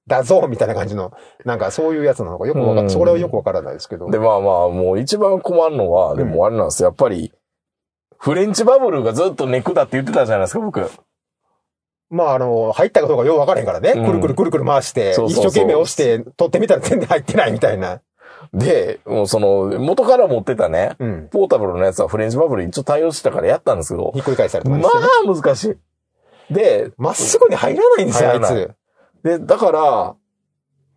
[0.06, 1.12] DAZN みたいな感じの、
[1.44, 4.10] なんかそういうやつなのかよくわかうんん、それはよくわからないですけど。
[4.10, 6.88] で、まあまあ、もう一番困るのは、でもあれなんですよ。
[6.88, 7.32] やっぱり、
[8.18, 10.90] フレンチバブルがずっとネックだって言ってたじゃないですか、僕。
[12.10, 13.92] まああの、入ったかどうかようわからへんからね。
[13.96, 18.00] うんくるくるくるくる回して、一生懸命押して、取ってみたら全然入ってないみたいな。
[18.52, 21.28] で、もうその、元から持ってたね、うん。
[21.30, 25.04] ポータブルのやつはフレンチバブルに一応対応してたからやったんですけど、ひっくり返したりとかましてね。
[25.28, 25.64] あ難し
[26.50, 26.54] い。
[26.54, 28.70] で、まっすぐに入らないんですよ、あいつ。
[29.22, 30.14] で、だから、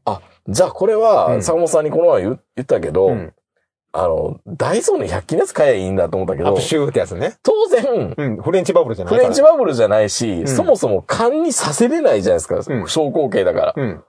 [0.06, 3.34] あ、じゃあこれうは、ん坂本さんにこの前言言ったけど、うん。
[3.94, 7.38] あの、ダイソーの100均のやつ買えばいいんだと思ったけどアップ、シューってやつね。
[7.42, 8.38] 当然、うん。
[8.42, 9.16] フレンチバブルじゃない。
[9.16, 12.74] フレンチバブルじゃないし、んそもそも缶にさせれないじゃないですか。
[12.74, 13.74] うん昇降形だから。
[13.78, 14.04] うん。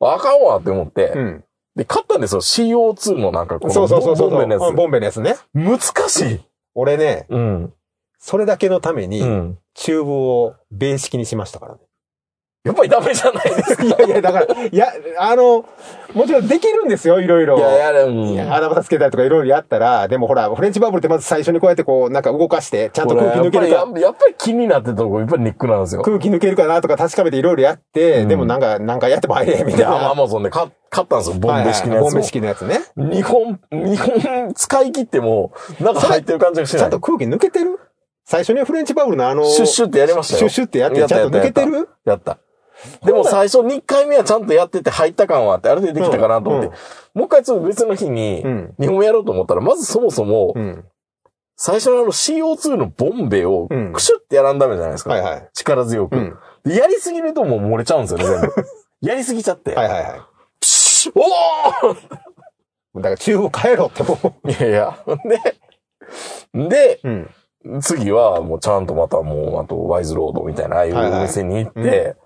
[0.00, 1.44] あかんわって思って、うん。
[1.76, 2.40] で、買ったんですよ。
[2.40, 4.30] CO2 のなんかこのそうそうそうそう。
[4.30, 5.34] ボンベのやうんボンベのやつね。
[5.34, 5.44] つ。
[5.54, 6.40] 難しい。
[6.74, 7.72] 俺ね、うん。
[8.18, 9.58] それだけのためうに、ん。
[9.74, 11.80] チューブをベー式にしましたからね。
[12.64, 13.84] やっぱりダメじゃないですか。
[13.84, 14.86] いやいや、だから、いや、
[15.18, 15.66] あの、
[16.14, 17.58] もちろんできるんですよ、いろいろ。
[17.58, 18.02] いや。
[18.02, 26.00] いや穴場つけたりとかいろいろやったら、でもほら、フレンチバブルってまず最初にこうやってこう、なんか動かして、ちゃんと空気抜けるかやっぱり、やっぱり気になってたとこ、やっぱりネックなんですよ。
[26.00, 30.10] 空気抜けるかなとか確かめていろいろやって、うんでもなんか、なんかやっても入れみたいで、な。
[30.10, 31.36] アマゾンで買買ったんですよ。
[31.38, 32.06] ボンベ式のやつを。
[32.06, 32.80] はいはいボンベ式のやつね。
[32.96, 36.80] 日本、日本使い切っても、なんか入ってる感じがしない。
[36.80, 37.78] ちゃんと空気抜けてる？
[38.26, 40.38] 最初にフレンチバブルのあの、シュッシュってやりましたよ。
[40.38, 41.90] シュッシュってやって、ちゃんと抜けてる？
[42.06, 42.38] やった。
[43.04, 46.74] でも最初2回目はちゃんとやってて入った感はあって、ある程度できたかなと思って、うん
[47.14, 48.74] もう一回ちょっと別の日にう、ん。
[48.80, 50.84] 2本目やろうと思ったら、まずそもそもう、ん。
[51.56, 55.10] 最初のあの CO2 のボンベをうんクシュってやらんダメじゃないですか。
[55.10, 55.48] はいはい。
[55.54, 58.52] 力強く、やりすぎるともう漏れちゃうんですよね、全部。
[59.00, 59.74] やりすぎちゃって。
[59.76, 61.98] はいはいはプシュおーい。
[62.96, 64.50] だからチューブ変えろってもう。
[64.50, 64.98] いやいや。
[66.52, 67.30] で、で、うん。
[67.80, 72.16] 次はもうちゃんとまたもう、あとワイズロードみたいな、ああいうお店に行って、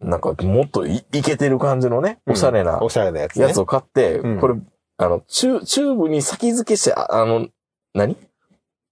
[0.00, 3.46] なんかもっといいけてる感じのね、おしゃれなおしゃれなやつね。
[3.46, 4.54] やつを買って、うんこれ、
[4.96, 7.48] あの、チュチューブに先付けして、ああの、
[7.94, 8.16] 何？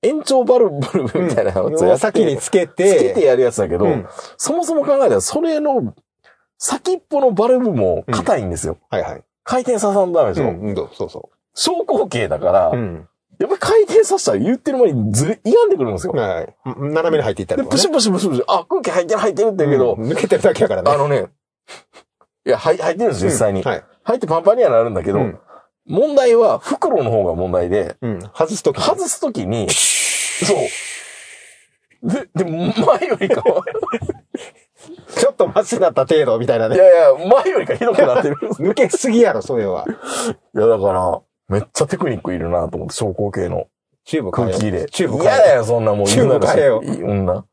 [0.03, 0.79] 延長バルブ
[1.21, 5.95] みたいなやつをやって、先につけつて、けてやるやつだけど、うんそもそも考えたら、それの
[6.59, 8.79] 先っぽのバルブも硬いんですよ。
[8.91, 9.25] はいはい。
[9.45, 10.51] 回転ささんとダメでしょ。
[10.51, 12.77] うん、うん、そうそ昇降形だから、う。
[12.77, 13.09] うん。
[13.39, 16.13] やっぱり回転させたら言ってる間にずれ、歪んでくるんですよ。
[16.13, 16.55] はい。
[16.65, 17.77] 斜めに入っていったりで、とか、ね。
[17.77, 20.91] プシュプシュプシュプシュ、あ、空気入ってる入ってるって言うけど、うん抜けてるだけやからね。
[20.91, 21.27] あのね、
[22.47, 23.61] いや、入入ってるんです、実際に。
[23.61, 23.85] うんはい。
[24.05, 25.39] 入ってパンパンにはなるんだけど、うん
[25.89, 28.21] 問題は袋の方が問題で、うん。
[28.35, 28.81] 外すとき。
[28.81, 32.11] 外すときに、そう。
[32.11, 33.63] で、で、前よりかは、
[35.17, 36.77] ちょっとマシになった程度みたいないね。
[36.77, 38.37] やいや、前よりかひどくなってる。
[38.59, 39.85] 抜けすぎやろ、それは。
[40.55, 43.67] いや、だから、めっちゃテクニックいるなと思って、昇降系の
[44.05, 44.59] チューブ変えよう。
[44.59, 44.87] 空気入れ。
[44.87, 45.23] チューブ変。
[45.25, 46.07] 嫌だよ、そんなもう。
[46.07, 47.45] チューブ変えよういい女。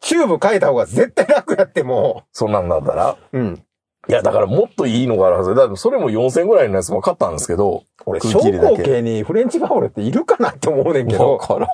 [0.00, 3.16] チューブ変えた方が絶対楽やってもそんなんだったら。
[3.32, 3.38] う。
[3.38, 3.64] うん。
[4.08, 5.54] いや、だからもっといいのがあるはず。
[5.54, 7.84] だからそれも4000ぐらいのやつも買ったんですけど。
[8.06, 11.36] 俺、空昇気入れだけ降系にフレンチバブルっているかなって思うねんけだど。
[11.38, 11.68] から、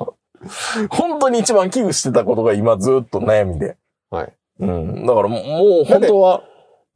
[0.91, 3.77] 本当に一番危惧してたことが今ずっと悩みで。
[4.11, 4.33] はい。
[4.61, 5.07] うん。
[5.07, 6.43] だからもうもう本当は、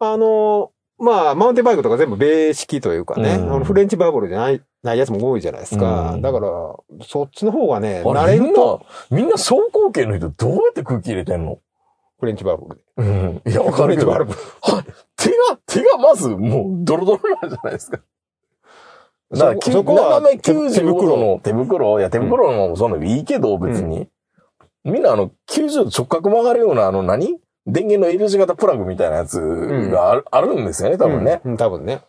[0.00, 6.12] あの、まあ、マウンテンバイクとか全部米式というかね、うんあのフレンチバブルじゃない、ないやつも多いじゃないですか。
[6.12, 6.48] うんだから、
[7.04, 11.58] そっちの方がね、慣あれみんれると、な、みんな昇降系の人どうやって空気入れてんの？
[12.20, 12.82] フレンチバブルで。
[12.96, 13.42] うん。
[13.46, 14.12] いや、わかるけど。
[14.12, 14.76] フレンチバブル。
[14.76, 14.84] はい。
[15.16, 18.00] 手が、手がまずもうドロドロなんじゃないですか。
[19.30, 24.08] だから、そそこは手95手袋度の手袋、いや、手袋のそんなのいいけど、別に。
[24.84, 27.38] みんなあの、90度直角曲がるような、あの何？
[27.66, 29.38] 電源の L 字型プラグみたいなやつ
[29.92, 31.42] がある,、あるんですよね、多分ね。
[31.44, 31.56] うん。
[31.58, 32.00] 多分ね。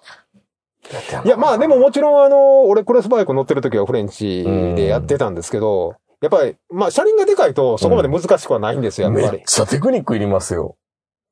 [1.25, 4.43] いや、まあでももちろんあの、俺クロスバイク乗ってる時はフレンチ
[4.75, 9.41] でやってたんですけど、やっぱり、まあ車輪がでかいとそこまで難しくはないんですよ、めやっぱり。
[9.41, 10.75] っちゃテクニックいりますよ。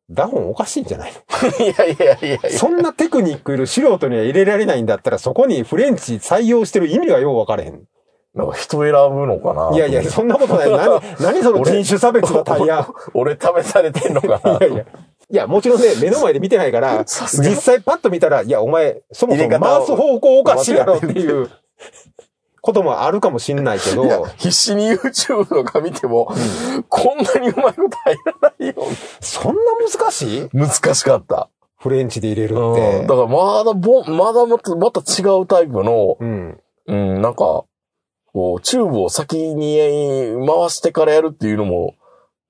[0.10, 2.50] ダホンおかしいんじゃないのいやいやいやいや。
[2.52, 7.84] そんなテクニックいる素人には入れられないんだったら、そこにフレンチ採用してる意味がよう分かれへん。
[8.34, 9.76] なんか人選ぶのかな？
[9.76, 10.72] いやいや、そんなことない。
[10.72, 12.88] 何、何その人種差別のタイヤ？
[13.14, 14.58] 俺試されてんのかな？
[14.60, 14.86] いやいや。
[15.30, 21.50] いや、もちろんね、 目の前で見てないから、実際パッと見たら、いや、お前、そもそも回す方向おかしいやろっていう
[22.62, 26.30] こともあるかもしんないけど、必死に YouTube とか見ても、
[26.90, 28.76] こんなにうまいこと入らないよ。
[29.20, 29.62] そんな
[30.00, 30.50] 難しい？
[30.54, 31.50] 難しかった。
[31.80, 32.76] フレンチで入れるっうん。
[32.76, 33.08] てだ。
[33.08, 36.60] からまだぼ、まだまた、また違うタイプの、うん。
[36.88, 37.66] うん、なんか、
[38.34, 39.78] こう、チューブを先に
[40.48, 41.94] 回してからやるっていうのも、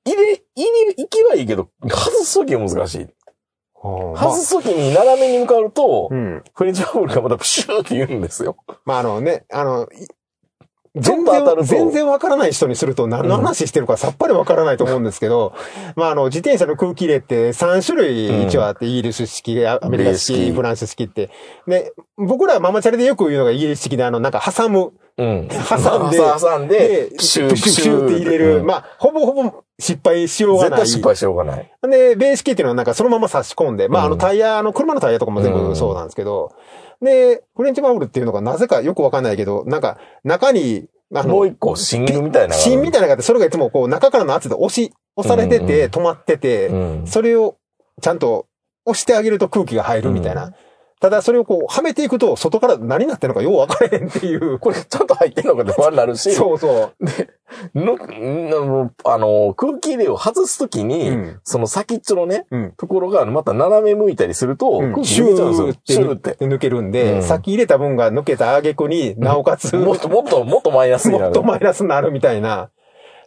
[0.07, 3.07] 入れ、入れ、行きはいいけど、外すときは難しい。
[3.73, 6.43] はあ外すときに斜めに向かうと、うん。
[6.53, 8.57] フレンチバブルがまたプシューって言うんですよ。
[8.85, 9.87] まあ、あのね、あの、
[10.99, 15.53] 全然、全然わからない人にすると何の話してるかさっぱりわからないと思うんですけど、
[15.95, 21.29] まあ、あの、自転車の空気入れって3種類一応あって、イギリス式、アメリカ米式、式フランス式って。
[21.67, 24.93] で、僕らはママチャリでよく言うのがイギリス式で、あの、なんか挟む。
[25.17, 25.47] うん。
[25.69, 28.57] 挟んで挟んで、プシュー、プシュって入れる。
[28.59, 30.69] うんまあ、ほぼほぼ失敗しようがない。
[30.69, 31.71] 絶対失敗しようがない。
[31.83, 36.55] で、ベースキーっていうのはなんかそのまま差し込んで、まあ、あのうんタイヤ、あの車のタイヤとかも全部そうなんですけど、
[37.01, 42.55] で、フレンチバブルっていうのがなぜかよくわかんないけど、なんか中に、あの、もう一個、シングみたいな。
[42.55, 47.07] 芯みたいなのがあって、それがいつもこう中からの圧で押し、押されてて、うん止まってて、うん。
[47.07, 47.57] それを
[48.01, 48.47] ちゃんと
[48.85, 50.45] 押してあげると空気が入るみたいな。
[50.45, 50.53] う
[50.99, 54.57] ただそれをこう、はめていくと、外から何になってるのかよう分からへんっていう。
[54.57, 56.91] これちゃんと入ってんのかって不安になるし、そうそ
[57.75, 57.79] う。
[57.79, 62.71] の、んあの、空気入れを外すときに、うんその先っちょのね、うん。
[62.77, 65.75] ところがまた斜め向いたりすると、うん空気シュ抜けちゃうんですよーっ。
[65.75, 66.45] てシューって。
[66.45, 71.23] 抜けるんで、うんさっき入れた分が抜けた挙句になおかつ、もっともっともっとマイナスになる。
[71.25, 72.71] もっとマイナスになるみたいな。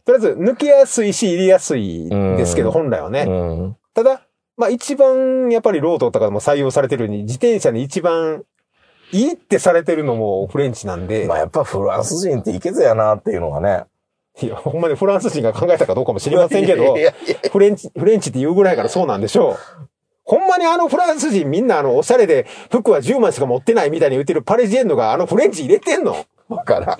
[0.05, 3.27] とりあえず、抜けやすいし、入れやすいですけど、うん本来はね。
[3.29, 3.77] うん。
[3.95, 4.23] ただ、
[4.61, 8.45] まあ一番、やっぱりロードとかでも採用されてるように、自転車に一番
[9.11, 13.87] いいってされてるのもフレンチなんで、まあやっぱフランス人っていけずやなっていうのがね。
[14.43, 16.95] いや、ほんまにフランス人が考えたかどうかも知りませんけど
[17.51, 19.57] フレンチ、フレンチって言うぐらいからそうなんでしょう。
[20.25, 26.97] ほんまにあのフランス人みんなあのおしゃれで服は10枚しか持ってないみたいに言ってるパリジェンヌがあのフレンチ入れてんのわからん。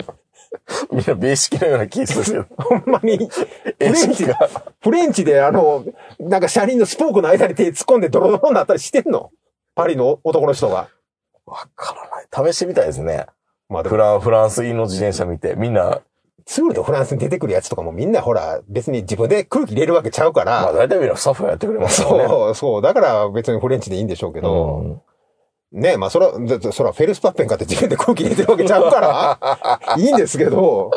[0.91, 2.63] みんなベーシックのような気がするけど。
[2.63, 3.17] ほんまに。
[3.17, 4.49] フエレンチシが。
[4.81, 5.85] フレンチであの、
[6.19, 9.31] なんか車輪のスポークの間に手突っ込んでドロドロになったりしてんの？
[9.75, 10.89] パリの男の人が。
[11.45, 12.09] わから
[12.41, 12.53] ない。
[12.53, 13.25] 試してみたいですね。
[13.69, 16.01] まあフラン、フランスインの自転車見て、みんな、
[16.45, 22.07] ツールでフランスに出てくるやつとかもみんなほら、別に自分で空気入れるわけちゃうかまあら、大体みんなスタッフがやってくれますね。
[22.07, 25.01] そう、そう、だから別にフレンチでいいんでしょうけど、うん
[25.71, 26.31] ねまあそら、
[26.71, 30.91] そらフェルスパッペンかって自分で空気入れてるわけちゃうから、 いいんですけど、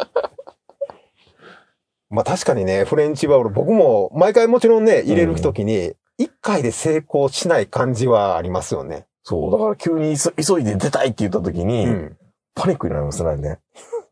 [2.11, 9.07] まあ確かにね、フレンチバブル、僕も毎回もちろんね、入れるときに、一回で成功しない感じはありますよね。
[9.23, 12.17] そう、だから急に急急いで出たいって言った時に、うん。
[12.55, 13.59] パニックになりますね。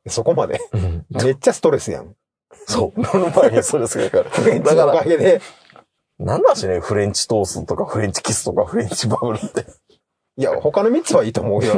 [0.09, 0.61] そこまで。
[1.11, 2.15] めっちゃストレスやん。
[2.67, 3.01] そう。
[3.01, 4.31] 乗る前にストレスがかかる。
[4.31, 5.41] フレンチのおかげで。
[6.19, 9.67] なんだしね、フレンチトーストとかフレンチキスとかフレンチバブルって。
[10.37, 11.73] いや、他の3つはいいと思うよ。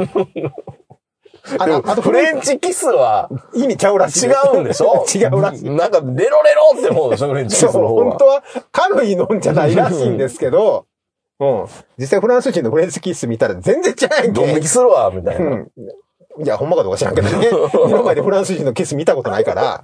[1.59, 4.27] あ でもああとフレンチキスは意味ちゃうらしい。
[4.27, 5.05] 違うんでしょ？
[5.13, 5.69] 違うらしい。
[5.69, 8.25] なんか、レロレロって思うでしょ、フレンチキそう、スの方は本当。
[8.27, 10.85] は軽いのんじゃないらしいんですけど、
[11.39, 11.65] うん。
[11.97, 14.61] 実際フランス人のフレンチキス見たら全然違うんドン引け。
[14.61, 15.45] きするわ、みたいな。
[15.47, 15.71] うん。
[16.43, 17.49] いや、ほんまかどうか知らんけどね。
[17.85, 19.83] 目の前でフランス人のキス見たことないから、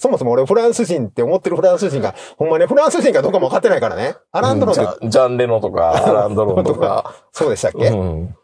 [0.00, 4.16] そもそも俺フランス人って思ってるフランス人が、ほんまね、フランス人かどうかも分かってないからね。
[4.32, 7.14] アランドロンジってャンジャンレノ とか、アランドロンとか。
[7.32, 8.34] そうでしたっけ、うん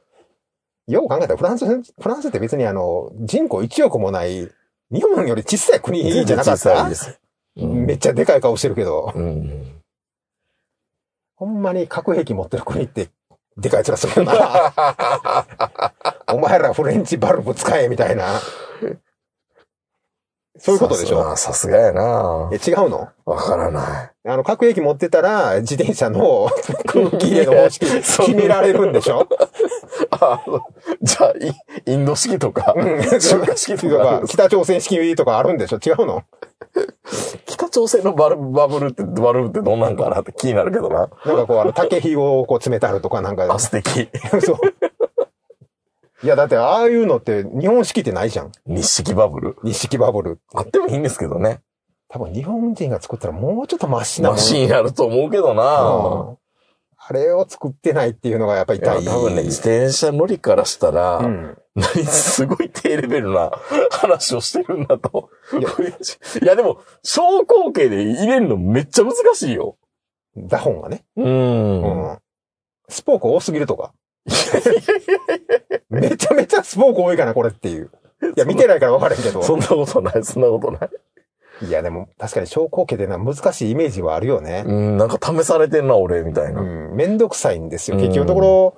[0.88, 4.48] よう考えたらフランス、フランスって別にあの、人口1億もない、
[4.92, 6.70] 日本より小さい国じゃなかった？
[6.70, 7.18] 小さいです。
[7.57, 9.82] うんめっちゃでかい顔してるけど、うん
[11.36, 13.09] ほんまに核兵器持ってる国って、
[13.57, 14.72] でかい面するよな。
[16.32, 18.24] お前らフレンチバルブ使え、みたいな。
[20.59, 21.36] そういうことでしょ？
[21.36, 22.50] さすがさすがやな。
[22.52, 23.09] え、違うの？
[23.24, 24.28] わからない。
[24.28, 26.48] あの、核兵器持ってたら、自転車の
[26.86, 29.26] 空気入れの方式決められるんでしょ？
[30.11, 30.40] あ
[31.02, 31.32] じゃあ、
[31.86, 35.78] イインド式とか、中華式とか、 北朝鮮式とかあるんでしょ？
[35.84, 36.22] 違うの？
[37.46, 40.98] 北朝鮮のバルバブルって、バルブってどんなんかなって気になるけどな。
[40.98, 44.09] なんかこう、あの、竹火をこう詰めてあるとかなんかあ、、素敵。
[44.44, 44.57] そう。
[46.23, 48.53] いや、だってああいうのって日本式ってないじゃん。
[48.67, 49.57] 日式バブル？
[49.62, 50.41] 日式バブル。
[50.55, 51.61] あってもいいんですけどね。
[52.09, 56.39] 多分日本人が作ったらもうちょっとマシなマシになると思うけどなうん
[57.09, 59.05] あれを作ってないっていうのがやっぱり痛い。
[59.05, 61.57] 多分ね、自転車乗りからしたら、うん。
[61.77, 63.53] 何すごい低レベルな
[63.93, 65.29] 話をしてるんだと。
[65.53, 65.69] いや
[66.43, 69.77] いやでも、小口径で入れるのめっちゃ難しいよ。
[70.49, 71.05] ザホンがね。
[71.17, 71.23] う。
[71.23, 71.83] うん
[72.14, 72.19] ん。
[72.89, 73.93] スポーク多すぎるとか。
[75.91, 77.91] めちゃめちゃスポーク多いかな、これっていう。
[78.37, 79.43] いや、見てないから分からへんけど。
[79.43, 80.91] そんなことない、そんなことない。
[81.66, 84.64] いや、でも確かに小口径でな難しいイメージはあるよね。
[84.66, 86.61] うん、なんか試されてんな、俺、みたいな。
[86.61, 86.97] うん。
[86.97, 87.97] めんどくさいんですよ。
[87.97, 88.77] うん結局のところ、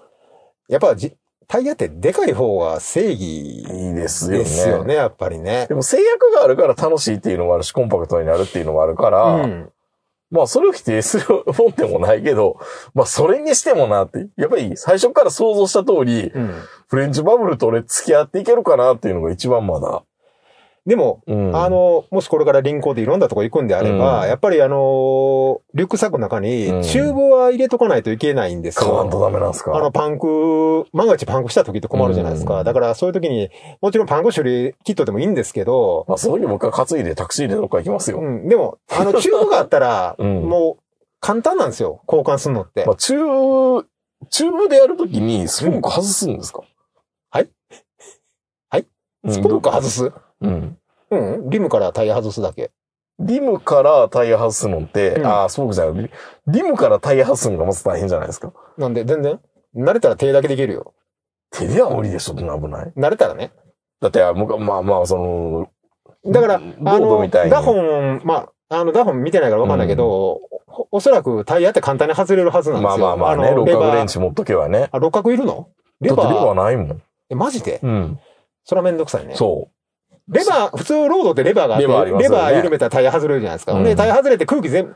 [0.68, 1.16] やっぱじ、
[1.48, 4.38] タイヤってでかい方が正義ですよね。
[4.38, 5.74] ですよね、やっぱりねで。
[5.74, 9.72] も制約があるから楽しいっていうのもあるし、コンパクトになるっていうのもあるから、うん。
[10.30, 12.58] まあ、それを否定するもんでもないけど、
[12.94, 16.54] まあ、それにしてもなって、やっぱり最初から想像した通り、うん。
[16.88, 20.02] フレンチバルブと俺付き合っていけるかなっていうのが一番まだ。
[20.88, 21.54] でも、うん。
[21.54, 28.86] あ、の、もしこれから輪行でいろんなとこ行くんであれば、うんやっぱりあの、リュックサックの中にうんチューブは入れとかないといけないんですよ。
[28.86, 32.60] 買わんとダメなんですかあの、パンク、万が一パンクした時って困るじゃないですか。
[32.60, 33.50] うんだからそういう時に、
[33.82, 38.20] もちろんパンク処理キットでもいいんですけど、まあ、その時僕は担いでタクシーでどっか行きますよ。
[38.20, 40.82] うん、でも、あの、チューブがあったら、 うんもう、
[41.20, 42.00] 簡単なんですよ。
[42.08, 42.86] 交換するのって。
[42.86, 43.88] まあ、チューブ、
[44.30, 46.62] チューブでやるときにスポーク外すんですか、
[47.30, 47.48] はい
[48.70, 48.86] はい
[49.24, 50.12] うんスポーク外す？
[50.40, 50.78] うん。
[51.10, 51.50] うん。
[51.50, 52.70] リムからタイヤ外すだけ。
[53.20, 56.10] リムからタイヤ外すのって、うんああ、スポークじゃない。
[56.46, 58.52] リムからタイヤ外すのがまず大変じゃないですか。
[58.76, 59.40] なんで、全然？
[59.76, 60.94] 慣れたら手だけできるよ。
[61.50, 62.92] 手では無理でしょ、危ない。
[62.96, 63.52] 慣れたらね。
[64.00, 65.70] だって、まあまあ、その、
[66.32, 70.40] だから、ボあのードみたい、にダホン、まあ、あの、ダホン見てないからわかんないけど、お
[70.92, 73.06] おそらくタイヤって簡単に外れるはずなんですよ。
[73.06, 74.88] まあまあまあね、六角レンチ持っとけばね。
[74.92, 75.68] あ、六角いるの？
[76.00, 77.02] レだってレバーバー、ないもん。
[77.30, 77.80] え、マジで？
[77.82, 78.20] うん。
[78.64, 79.34] それはめんどくさいね。
[79.34, 79.68] そ
[80.30, 83.72] レバー、普通ロードってレバーがあって、レバーねレバー緩めたらタイヤ外れるじゃないですか。
[83.72, 84.94] うんで、タイヤ外れて空気全部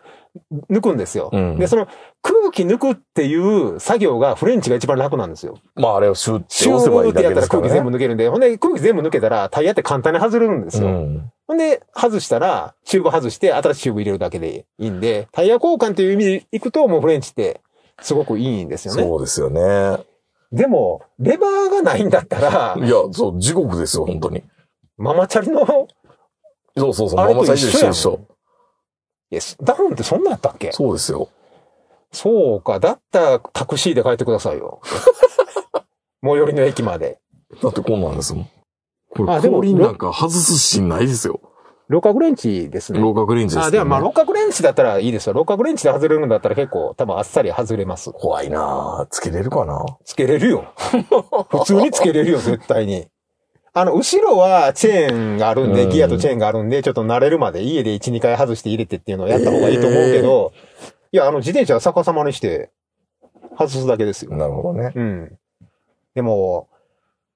[0.71, 1.31] 抜くんですよ。
[1.33, 1.87] うんで、その
[2.21, 5.59] 空気抜くっていう作業がフレンチが一番楽なんですよ。
[5.77, 5.81] う。
[5.81, 7.69] まああれをシュッシュて押せばいいーってやったらだけですからね。
[7.69, 10.89] 空気全部抜けるんで、ほんで空気全部抜けたらタイヤって簡単に外れるんですよ。
[10.89, 11.33] うん。
[11.47, 17.61] ほんで、外したら、チューブ外して、新しいチューブ入れるだけでいいんで、タイヤ交換という意味でいくと、もうフレンチって、
[18.01, 19.03] すごくいいんですよね。
[19.03, 20.03] そうですよね。
[20.53, 24.43] でも、レバーがないんだったら、いや、そう、地獄ですよ、本当に。
[25.03, 28.21] ママチャリの、そうそうそう、ママチャリ一緒で一緒。
[29.33, 30.71] えダウンってそんなんやったっけ？
[30.71, 31.29] そうですよ。
[32.13, 32.79] そうか。
[32.79, 34.81] だったらタクシーで帰ってくださいよ。
[36.23, 37.19] 最寄りの駅まで。
[37.61, 38.51] だってこんなんですもん。
[39.11, 41.41] これ、あでもなんか外すシーンないですよ。
[41.89, 43.01] 六角レンチですね。
[43.01, 43.69] 六角レンジです、ね。
[43.69, 45.33] あ、ではまあ六角レンチだったらいいですよ。
[45.33, 48.13] 六角レンチで外れるんだったら結構多分あっさり外れます。
[48.13, 49.07] 怖いなぁ。
[49.11, 50.73] つけれるかなつけれるよ。
[51.51, 53.09] 普通につけれるよ、絶対に。
[53.75, 60.53] あの、後ろはチェーンがあるんで、うんギアとチェーンがあるんで、ちょっと慣れるまで家で1、2回外して入れてっていうのをやった方がいいと思うけど、
[61.11, 62.71] いや、あの、自転車は逆さまにして、
[63.59, 64.37] 外すだけですよ。
[64.37, 64.93] なるほどね。
[64.95, 65.39] うん。
[66.15, 66.69] でも、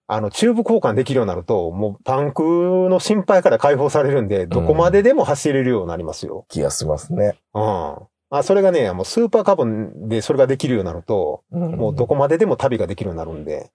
[0.09, 2.43] あの、チューブ交換できるようになると、もうパンク
[2.89, 6.45] の心配から解放されるんで、どこまででも走れるようになりますよ。
[6.49, 7.37] 気がしますね。
[7.55, 7.97] うん。
[8.31, 13.71] あ、それがね、もうスーパーカーボンでそれができるようになると、もうどこまででも旅ができるようになるんで。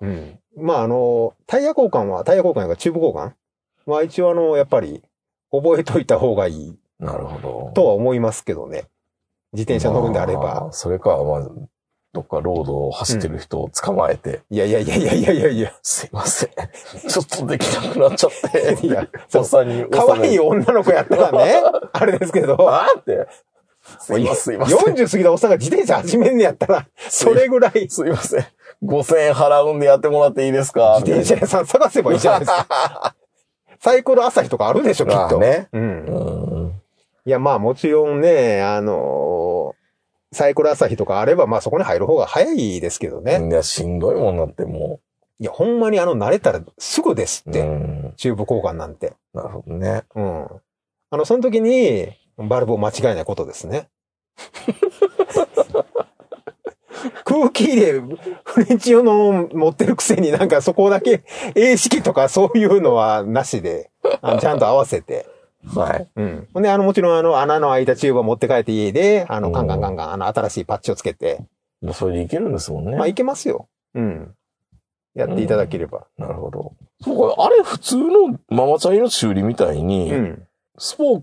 [0.00, 0.39] うん。
[0.56, 3.32] まあ、あの、タイヤ交換は、タイヤ交換がチューブ交換
[3.86, 5.02] は一応あの、やっぱり、
[5.50, 7.72] 覚えといた方がいいなるほど。
[7.74, 8.84] とは思いますけどね。
[9.52, 10.66] 自転車乗るんであれまば。
[10.68, 11.48] あそれか、まあ、
[12.12, 15.72] どっかロードを走ってる人を捕まえて、いやいやいやいやいやいやいや。
[15.82, 16.50] すいません。
[17.08, 18.86] ちょっとできなくなっちゃって。
[18.86, 20.48] いや、おっさんに、可愛いよ。
[20.48, 23.28] 女の子やったらね、あれですけど、あーって。
[24.00, 24.78] すいません、すいません。
[24.94, 28.46] 40過ぎたおっさんが自転車始めんねやったら、それぐらいすいません。
[28.82, 30.98] 5000円払うんでやってもらっていいですか？
[31.00, 33.14] 自転車屋さん探せばいいじゃないですか。
[33.80, 35.16] サイクル朝日とかあるでしょ、きっと。
[35.16, 35.68] まあね。
[35.72, 35.78] う。
[35.78, 35.86] うん
[36.66, 36.82] ん。
[37.24, 39.80] いや、まあもちろんね、あのー
[40.32, 43.44] サイクル朝日とかあれば、まあそこに入る方が早いですけどね。
[43.50, 45.00] いや、しんどいもんなっても
[45.40, 47.50] いや、ほんまにあの、慣れたらすぐですう。
[47.50, 47.60] って。
[47.62, 48.12] うん。
[48.16, 49.14] チューブ交換なんて。
[49.34, 50.04] なるほどね。
[50.14, 50.46] うん。
[51.10, 53.88] あの、その時に、バルブを間違えないことですね。
[57.24, 57.92] 空気入れ、
[58.44, 61.22] フレンチ用の持ってるくせになんかそこだけ、
[61.54, 63.90] 英式とかそういうのはなしで、
[64.22, 65.26] あのちゃんと合わせて。
[65.74, 66.08] はい。
[66.16, 66.48] うん。
[66.54, 71.44] ほんで、あの、もちろんあの、穴の開いたチューブを持って帰って家で、あの、うんカンカンカンカン、あの、新しいパッチをつけて、
[71.82, 72.96] もうそれでいけるんですもんね。
[72.96, 73.68] まあ、いけますよ。
[73.94, 74.34] うん。
[75.14, 76.06] やっていただければ。
[76.16, 76.72] なるほど。
[77.02, 80.46] そうか、あれ普通のママチャリの修理みたいに、うん。
[80.78, 81.20] スポー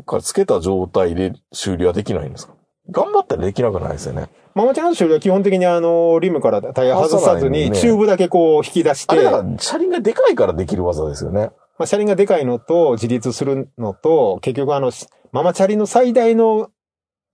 [0.00, 2.54] クからつけた状態で修理はできないんですか？
[2.90, 4.28] 頑張ったらできなくないですよね。
[4.54, 11.50] ママチャラの修理は基本的にあの、リムからタイヤ外さずに、チューブだけこう引き出して、あれだから車輪がでかいからできる技ですよね。
[11.78, 14.92] まあ、車輪がでかいのと、自立するのと、結局あの、
[15.32, 16.70] ママチャリの最大の、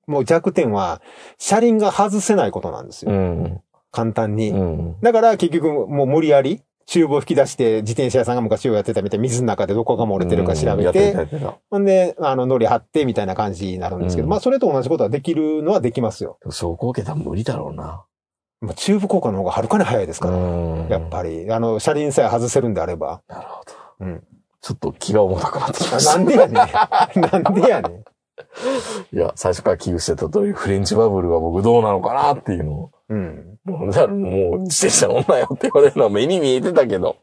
[0.07, 1.01] もう弱点は、
[1.39, 3.11] 車輪が外せないことなんですよ。
[3.13, 3.61] ん。
[3.91, 4.51] 簡単に。
[4.51, 5.01] うん。
[5.01, 11.29] だから結局もう無理やり、チューブを引き出して、自転車屋さんが昔をやってたみたいに水の中でどこが漏れてるか調べて
[11.69, 16.39] ほんで、あの、乗り張ってみたいな感じになるんですけど、うんまあ、それと同じことはできるのはできますよ。
[16.41, 18.05] でも昇降桁無理だろうな。
[18.61, 21.51] まあ、チューブ効果の方がはるかに早いですから、んやっぱり。
[21.53, 23.21] あの、車輪さえ外せるんであれば。
[23.29, 23.73] なるほど。
[24.07, 24.25] うん。
[24.63, 26.17] ちょっと気が重たくなってきまあした。
[26.19, 26.55] なんでやねん。
[27.21, 29.17] なんでやねん。
[29.17, 32.91] いや、最初から危惧してた通り、フレンチバブルが僕どうなのかなっていうのを。
[33.09, 33.59] うん。
[33.65, 37.17] もう、だもう自転車乗んなよって言われるのは目に見えてたけど、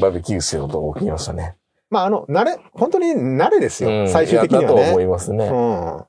[0.00, 1.56] だいぶ危惧してたとこ起きましたね。
[1.90, 3.90] まあ、あの、慣れ、本当に慣れですよ。
[3.90, 5.04] うん最終的にはやだと思ね。
[5.04, 5.46] いますね。
[5.46, 6.04] うん。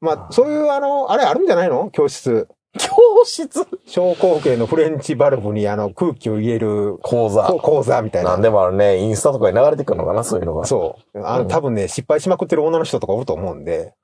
[0.00, 1.88] まあ、そういう、あの、あれあるんじゃないの？
[1.90, 2.48] 教室。
[2.78, 2.88] 教
[3.24, 3.66] 室？
[3.86, 7.44] 小口径のフレンチバルブにあの空気を入れる講座。
[7.44, 8.30] こ講座みたいな。
[8.30, 8.98] なんでもあるね。
[8.98, 10.66] インスタとかに流れてくるのかな、そういうのが。
[10.66, 11.24] そう。
[11.24, 13.94] あの、うん多分ね、失敗しまくってる女の人とかおると思うんで。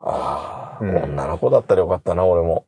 [0.00, 2.65] ああ、うん女の子だったらよかったな、俺も。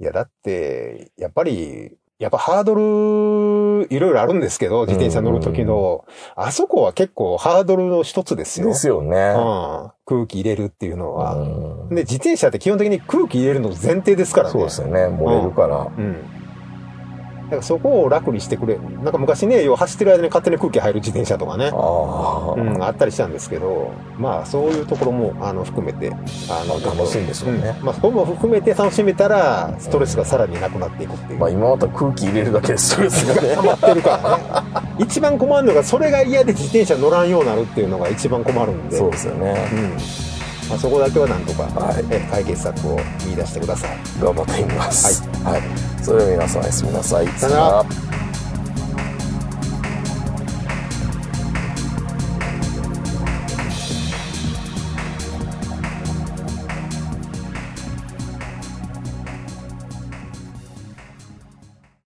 [0.00, 8.66] いや、だって、やっぱり、やっぱハードル、いろいろあるんですけど、自転車乗る時の、あそこは結構ハードルの一つですよ。
[8.66, 9.16] ですよね。
[9.16, 9.92] うん。
[10.04, 11.34] 空気入れるっていうのは。
[11.34, 14.52] うんで、自転車って基本的に空気入れるの前提ですからね。
[14.52, 15.06] そうですよね。
[15.06, 15.86] 漏れるから。
[15.96, 16.37] うん。
[17.48, 18.76] だからそこを楽にしてくれ。
[18.76, 21.70] なんか昔ね、要は走ってる間に勝手に空気入る自転車とかね。
[21.72, 26.10] ああ、うん、あったりしたんですけど、まあそういうところも、あの、含めて、
[26.50, 31.38] あの、まあ楽しいんでしょうねんまあそこも含めて楽しめたら、ストレスがさらになくなっていくっていう。
[31.38, 33.54] まあ今また空気入れるだけでストレスがね。
[33.54, 34.10] 溜まってるか
[34.70, 34.88] らね。
[34.98, 38.98] 一番困るのが、それが嫌で自転車乗らんようになるっていうのが一番困るんで。
[38.98, 39.54] そうですよね。
[39.72, 39.76] う
[40.34, 40.37] ん。
[40.68, 43.98] まあそこだけはなんとか、はいえ解決策を見出してください。
[44.20, 45.22] 頑張ってみます。
[45.44, 46.04] はい。
[46.04, 47.26] それでは皆さんおやすみなさい。
[47.28, 47.84] さよならら。